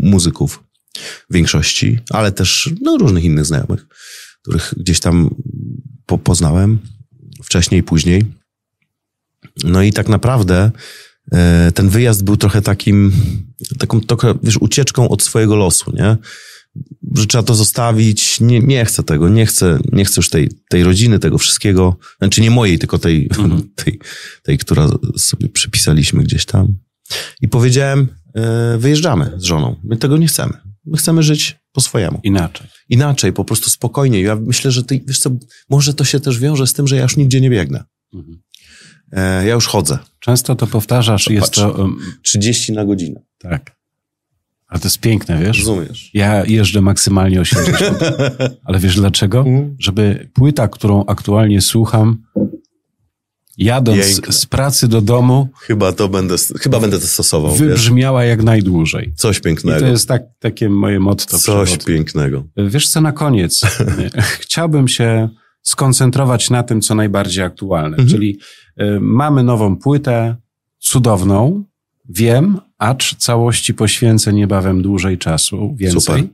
[0.00, 0.64] muzyków
[1.30, 3.86] w większości, ale też no, różnych innych znajomych,
[4.46, 5.34] których gdzieś tam
[6.06, 6.78] po, poznałem
[7.44, 8.24] wcześniej, później.
[9.64, 10.70] No i tak naprawdę
[11.32, 13.12] e, ten wyjazd był trochę takim,
[13.78, 16.16] taką trochę, wiesz, ucieczką od swojego losu, nie?
[17.14, 20.84] Że trzeba to zostawić, nie, nie chcę tego, nie chcę, nie chcę już tej, tej
[20.84, 23.30] rodziny, tego wszystkiego, znaczy nie mojej, tylko tej,
[23.84, 24.00] tej,
[24.42, 26.76] tej, która sobie przypisaliśmy gdzieś tam.
[27.40, 30.52] I powiedziałem, e, wyjeżdżamy z żoną, my tego nie chcemy.
[30.84, 32.66] My chcemy żyć po swojemu Inaczej.
[32.88, 34.24] inaczej, po prostu spokojniej.
[34.24, 35.30] Ja myślę, że ty, wiesz co,
[35.70, 37.84] może to się też wiąże z tym, że ja już nigdzie nie biegnę.
[39.12, 39.98] E, ja już chodzę.
[40.20, 41.58] Często to powtarzasz i jest Patrz.
[41.58, 41.70] to...
[41.72, 43.20] um, 30 na godzinę.
[43.38, 43.76] Tak.
[44.68, 45.58] A to jest piękne, wiesz?
[45.58, 46.10] Rozumiesz?
[46.14, 47.98] Ja jeżdżę maksymalnie 80.
[48.64, 49.38] Ale wiesz dlaczego?
[49.38, 49.76] Mhm.
[49.78, 52.22] Żeby płyta, którą aktualnie słucham,
[53.58, 54.32] jadąc Piękne.
[54.32, 57.52] z pracy do domu, Chyba to będę, chyba będę to stosował.
[57.52, 57.60] Wiesz?
[57.60, 59.12] wybrzmiała jak najdłużej.
[59.16, 59.80] Coś I pięknego.
[59.80, 61.38] to jest tak, takie moje motto.
[61.38, 61.94] Coś przewodnie.
[61.94, 62.44] pięknego.
[62.56, 63.60] Wiesz co, na koniec.
[64.40, 65.28] Chciałbym się
[65.62, 67.96] skoncentrować na tym, co najbardziej aktualne.
[67.96, 68.08] Mhm.
[68.08, 68.38] Czyli
[68.80, 70.36] y, mamy nową płytę,
[70.78, 71.64] cudowną,
[72.08, 76.28] wiem, acz całości poświęcę niebawem dłużej czasu, więcej.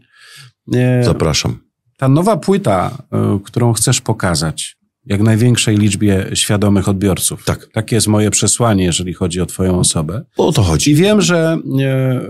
[0.74, 1.58] Y, Zapraszam.
[1.96, 2.98] Ta nowa płyta,
[3.36, 4.76] y, którą chcesz pokazać,
[5.06, 7.44] jak największej liczbie świadomych odbiorców.
[7.44, 7.68] Tak.
[7.72, 10.24] Takie jest moje przesłanie, jeżeli chodzi o Twoją osobę.
[10.36, 10.94] O to I chodzi.
[10.94, 12.20] wiem, że e,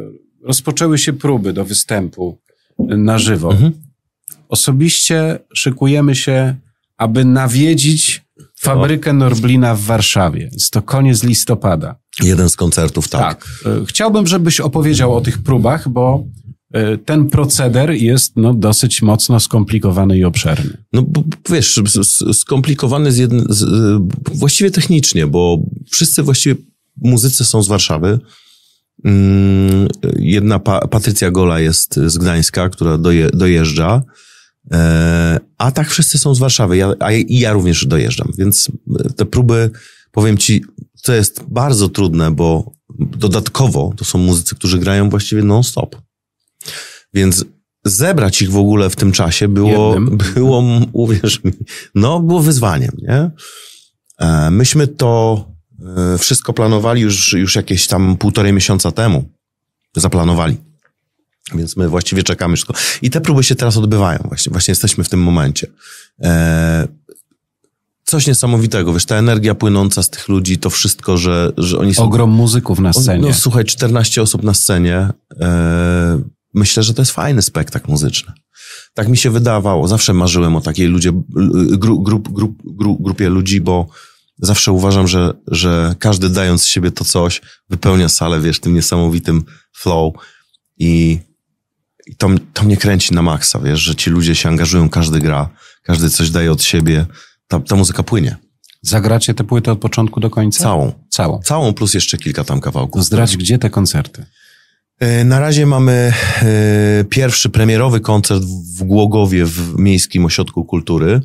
[0.43, 2.39] rozpoczęły się próby do występu
[2.79, 3.53] na żywo.
[3.53, 3.73] Mhm.
[4.49, 6.55] Osobiście szykujemy się,
[6.97, 8.23] aby nawiedzić
[8.61, 10.51] fabrykę Norblina w Warszawie.
[10.53, 11.97] Jest to koniec listopada.
[12.23, 13.23] Jeden z koncertów, tak.
[13.23, 13.49] Tak.
[13.83, 16.25] E, Chciałbym, żebyś opowiedział o tych próbach, bo
[17.05, 20.77] ten proceder jest no, dosyć mocno skomplikowany i obszerny.
[20.93, 21.81] No bo wiesz,
[22.33, 23.67] skomplikowany z jedn, z, y,
[24.35, 25.59] właściwie technicznie, bo
[25.91, 26.57] wszyscy właściwie
[26.97, 28.19] muzycy są z Warszawy.
[29.05, 34.03] Mm, Jedna pa, Patrycja Gola jest z Gdańska, która doje, dojeżdża.
[34.73, 38.69] E, a tak wszyscy są z Warszawy, ja, a i ja również dojeżdżam, więc
[39.17, 39.71] te próby,
[40.13, 40.65] powiem ci,
[41.03, 45.97] to jest bardzo trudne, bo dodatkowo to są muzycy, którzy grają właściwie non-stop.
[47.15, 47.45] Więc
[47.85, 50.19] zebrać ich w ogóle w tym czasie było, Jednym.
[50.35, 51.53] było, uwierz mi,
[51.95, 53.31] no było wyzwaniem, nie?
[54.19, 55.45] E, Myśmy to
[56.15, 59.25] e, wszystko planowali już, już jakieś tam półtorej miesiąca temu.
[59.97, 60.57] Zaplanowali.
[61.55, 62.75] Więc my właściwie czekamy wszystko.
[63.03, 64.51] I te próby się teraz odbywają właśnie.
[64.51, 65.67] Właśnie jesteśmy w tym momencie.
[66.23, 66.89] E,
[68.05, 72.05] coś niesamowitego, wiesz, ta energia płynąca z tych ludzi, to wszystko, że, że oni są...
[72.05, 73.29] Ogrom muzyków na scenie.
[73.29, 75.09] No słuchaj, 14 osób na scenie.
[76.55, 78.33] Myślę, że to jest fajny spektakl muzyczny.
[78.95, 79.89] Tak mi się wydawało.
[79.89, 81.13] Zawsze marzyłem o takiej ludzie,
[81.79, 83.89] gru, grup, grup, gru, grupie ludzi, bo
[84.39, 87.41] zawsze uważam, że, że każdy dając z siebie to coś,
[87.71, 89.45] wypełnia salę, wiesz, tym niesamowitym
[89.77, 90.15] flow
[90.79, 91.19] i,
[92.07, 95.49] i to, to mnie kręci na maksa, wiesz, że ci ludzie się angażują, każdy gra,
[95.83, 97.07] każdy coś daje od siebie,
[97.49, 98.37] ta, ta muzyka płynie.
[98.83, 100.63] Zagracie tę płytę od początku do końca?
[100.63, 100.93] Całą.
[101.09, 101.41] Całą.
[101.41, 103.01] Całą plus jeszcze kilka tam kawałków.
[103.01, 104.27] To zdradź, gdzie te koncerty?
[105.03, 108.43] E, Na razie mamy e, pierwszy premierowy koncert
[108.79, 111.21] w Głogowie w Miejskim Ośrodku Kultury.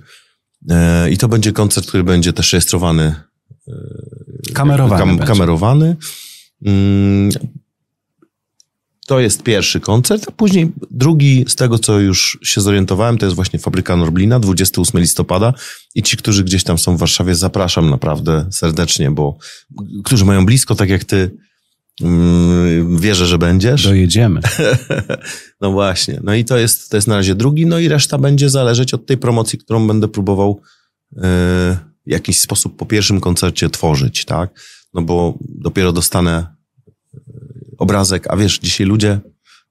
[0.69, 3.15] E, I to będzie koncert, który będzie też rejestrowany,
[4.53, 5.95] Kamerowany kam, kamerowany.
[6.65, 7.29] Mm,
[9.07, 13.35] To jest pierwszy koncert, a później drugi, z tego co już się zorientowałem, to jest
[13.35, 15.53] właśnie Fabryka Norblina, 28 listopada.
[15.95, 19.37] I ci, którzy gdzieś tam są w Warszawie, zapraszam naprawdę serdecznie, bo
[20.03, 21.31] którzy mają blisko, tak jak ty,
[22.99, 23.83] wierzę, że będziesz.
[23.83, 24.41] Dojedziemy.
[25.61, 26.19] No właśnie.
[26.23, 29.05] No i to jest, to jest na razie drugi, no i reszta będzie zależeć od
[29.05, 30.61] tej promocji, którą będę próbował
[31.17, 31.21] e,
[32.07, 34.59] w jakiś sposób po pierwszym koncercie tworzyć, tak?
[34.93, 37.21] No bo dopiero dostanę e,
[37.77, 39.19] obrazek, a wiesz, dzisiaj ludzie,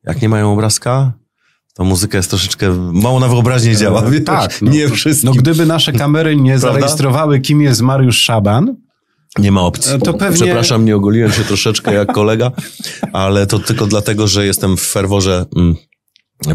[0.05, 1.12] jak nie mają obrazka,
[1.74, 4.11] to muzyka jest troszeczkę, mało na wyobraźnię działa.
[4.11, 4.24] wiesz?
[4.24, 4.70] tak, no.
[4.70, 5.31] nie wszystkim.
[5.31, 6.72] No gdyby nasze kamery nie Prawda?
[6.72, 8.77] zarejestrowały, kim jest Mariusz Szaban,
[9.39, 9.93] Nie ma opcji.
[9.93, 12.53] E, to pewnie- Przepraszam, nie ogoliłem się troszeczkę jak kolega,
[13.12, 15.76] ale to tylko dlatego, że jestem w ferworze mm,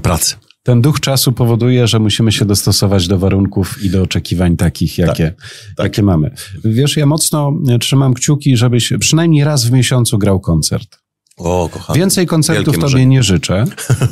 [0.01, 0.35] pracy.
[0.63, 5.33] ten duch czasu powoduje, że musimy się dostosować do warunków i do oczekiwań takich, jakie,
[5.77, 5.85] tak.
[5.85, 6.31] jakie mamy.
[6.65, 11.00] Wiesz, ja mocno trzymam kciuki, żebyś przynajmniej raz w miesiącu grał koncert.
[11.43, 11.95] O, kocham.
[11.95, 13.05] Więcej koncertów Wielkie tobie marzenie.
[13.05, 13.65] nie życzę,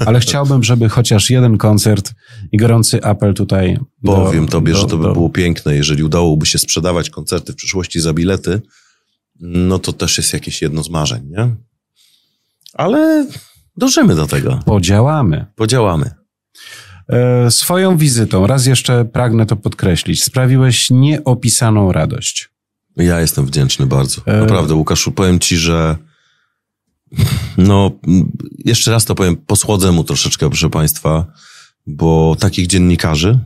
[0.06, 2.14] ale chciałbym, żeby chociaż jeden koncert
[2.52, 3.80] i gorący apel tutaj.
[4.04, 7.54] do- Powiem tobie, do- że to by do- było piękne, jeżeli udałoby się sprzedawać koncerty
[7.54, 8.62] w przyszłości za bilety,
[9.40, 11.56] no to też jest jakieś jedno z marzeń, nie?
[12.74, 13.28] Ale
[13.78, 14.60] dążymy do tego.
[14.66, 15.46] Podziałamy.
[15.56, 16.12] Podziałamy.
[17.10, 22.50] E, swoją wizytą, raz jeszcze pragnę to podkreślić, sprawiłeś nieopisaną radość.
[22.98, 24.22] Ja jestem wdzięczny bardzo.
[24.26, 25.96] E- Naprawdę, Łukaszu, powiem ci, że
[27.58, 27.92] no,
[28.66, 31.26] jeszcze raz to powiem, posłodzę mu troszeczkę, proszę państwa,
[31.88, 33.40] bo takich dziennikarzy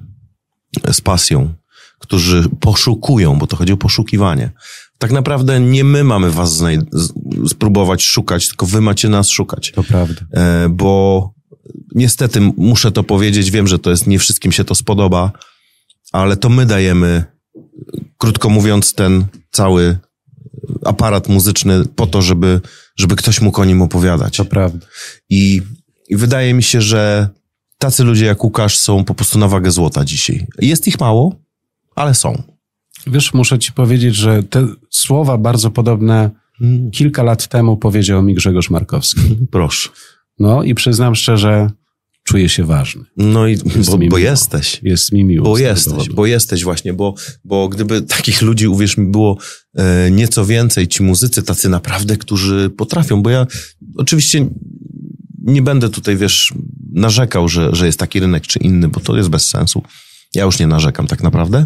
[0.91, 1.53] z pasją,
[1.99, 4.51] którzy poszukują, bo to chodzi o poszukiwanie.
[4.97, 7.13] Tak naprawdę nie my mamy was znaj- z-
[7.51, 9.71] spróbować szukać, tylko wy macie nas szukać.
[9.71, 10.21] To prawda.
[10.33, 11.29] E, bo
[11.95, 15.31] niestety muszę to powiedzieć, wiem, że to jest, nie wszystkim się to spodoba,
[16.11, 17.23] ale to my dajemy,
[18.17, 19.97] krótko mówiąc, ten cały
[20.85, 22.61] aparat muzyczny po to, żeby,
[22.95, 24.37] żeby ktoś mógł o nim opowiadać.
[24.37, 24.87] To prawda.
[25.29, 25.61] I,
[26.09, 27.29] I wydaje mi się, że
[27.77, 30.47] tacy ludzie jak Łukasz są po prostu na wagę złota dzisiaj.
[30.59, 31.35] Jest ich mało,
[31.95, 32.43] ale są.
[33.07, 36.29] Wiesz, muszę ci powiedzieć, że te słowa bardzo podobne
[36.91, 39.37] kilka lat temu powiedział mi Grzegorz Markowski.
[39.51, 39.89] Proszę.
[40.39, 41.69] No i przyznam szczerze,
[42.23, 43.03] czuję się ważny.
[43.17, 44.79] No i Jest bo, bo jesteś.
[44.83, 45.45] Jest mi miło.
[45.45, 46.13] Bo jesteś, powodu.
[46.13, 49.37] bo jesteś właśnie, bo, bo gdyby takich ludzi, uwierz mi, było
[49.75, 53.47] e, nieco więcej, ci muzycy tacy naprawdę, którzy potrafią, bo ja
[53.97, 54.49] oczywiście
[55.43, 56.53] nie będę tutaj, wiesz,
[56.93, 59.83] narzekał, że, że jest taki rynek czy inny, bo to jest bez sensu.
[60.35, 61.65] Ja już nie narzekam tak naprawdę,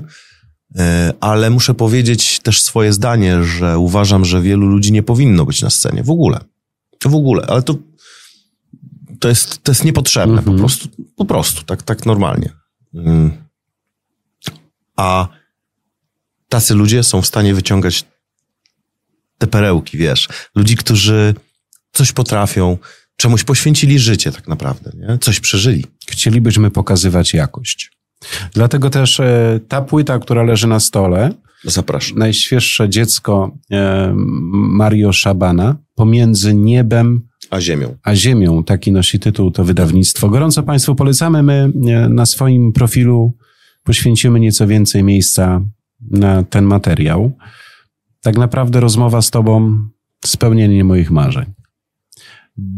[0.76, 5.62] e, ale muszę powiedzieć też swoje zdanie, że uważam, że wielu ludzi nie powinno być
[5.62, 6.40] na scenie, w ogóle.
[7.06, 7.76] W ogóle, ale to
[9.20, 10.56] to jest, to jest niepotrzebne, Mhm.
[10.58, 12.50] po prostu, po prostu, tak, tak normalnie.
[12.96, 13.32] Mm.
[14.98, 15.28] A
[16.50, 18.06] tacy ludzie są w stanie wyciągać
[19.38, 20.28] te perełki, wiesz.
[20.56, 21.36] Ludzi, którzy
[21.94, 22.78] coś potrafią,
[23.16, 25.18] czemuś poświęcili życie tak naprawdę, nie?
[25.18, 25.86] Coś przeżyli.
[26.10, 27.92] Chcielibyśmy pokazywać jakość.
[28.54, 32.18] Dlatego też e, ta płyta, która leży na stole, Zapraszam.
[32.18, 34.14] najświeższe dziecko e,
[34.54, 37.96] Mario Szabana, pomiędzy niebem A ziemią.
[38.04, 40.30] a ziemią, taki nosi tytuł to wydawnictwo.
[40.30, 41.44] Gorąco Państwu polecamy.
[41.44, 43.34] My e, na swoim profilu
[43.84, 45.62] poświęcimy nieco więcej miejsca
[46.12, 47.32] na ten materiał.
[48.22, 49.78] Tak naprawdę rozmowa z Tobą
[50.26, 51.46] spełnienie moich marzeń.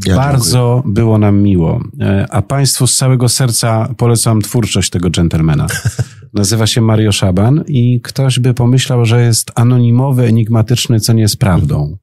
[0.06, 1.84] Ja Bardzo było nam miło.
[2.00, 5.68] E, A Państwu z całego serca polecam twórczość tego dżentelmena.
[6.34, 11.38] Nazywa się Mario Szaban i ktoś by pomyślał, że jest anonimowy, enigmatyczny, co nie jest
[11.38, 11.98] prawdą.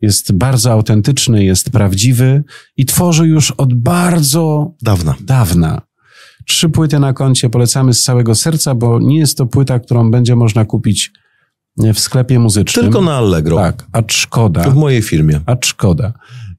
[0.00, 2.42] Jest bardzo autentyczny, jest prawdziwy
[2.76, 5.14] i tworzy już od bardzo Dawna.
[5.20, 5.82] dawna.
[6.46, 10.36] Trzy płyty na koncie polecamy z całego serca, bo nie jest to płyta, którą będzie
[10.36, 11.10] można kupić
[11.94, 12.84] w sklepie muzycznym.
[12.84, 13.56] Tylko na Allegro.
[13.56, 14.70] Tak, acz szkoda.
[14.70, 15.40] W mojej firmie.
[15.46, 16.12] Acz szkoda.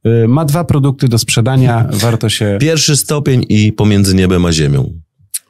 [0.07, 2.57] Y, Ma dwa produkty do sprzedania, warto się...
[2.61, 5.01] Pierwszy stopień i pomiędzy niebem a ziemią.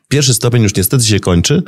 [0.08, 1.64] Pierwszy stopień już niestety się kończy,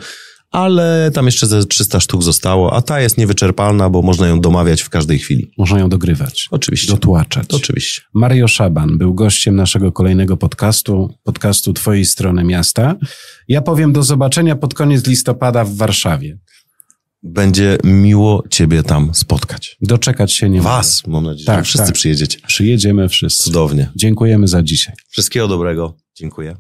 [0.54, 4.82] ale tam jeszcze ze 300 sztuk zostało, a ta jest niewyczerpalna, bo można ją domawiać
[4.82, 5.52] w każdej chwili.
[5.58, 6.92] Można ją dogrywać, Oczywiście.
[6.92, 7.46] dotłaczać.
[7.54, 8.02] Oczywiście.
[8.14, 12.96] Mario Szaban był gościem naszego kolejnego podcastu, podcastu Twojej strony miasta.
[13.48, 16.38] Ja powiem do zobaczenia pod koniec listopada w Warszawie.
[17.24, 19.78] Będzie miło Ciebie tam spotkać.
[19.82, 20.70] Doczekać się nie mogę.
[20.70, 21.96] Was, mam nadzieję, Tak, że wszyscy tak.
[21.96, 22.40] przyjedziecie.
[22.48, 23.44] Przyjedziemy wszyscy.
[23.44, 23.92] Cudownie.
[23.96, 24.96] Dziękujemy za dzisiaj.
[25.10, 25.98] Wszystkiego dobrego.
[26.16, 26.56] Dziękuję.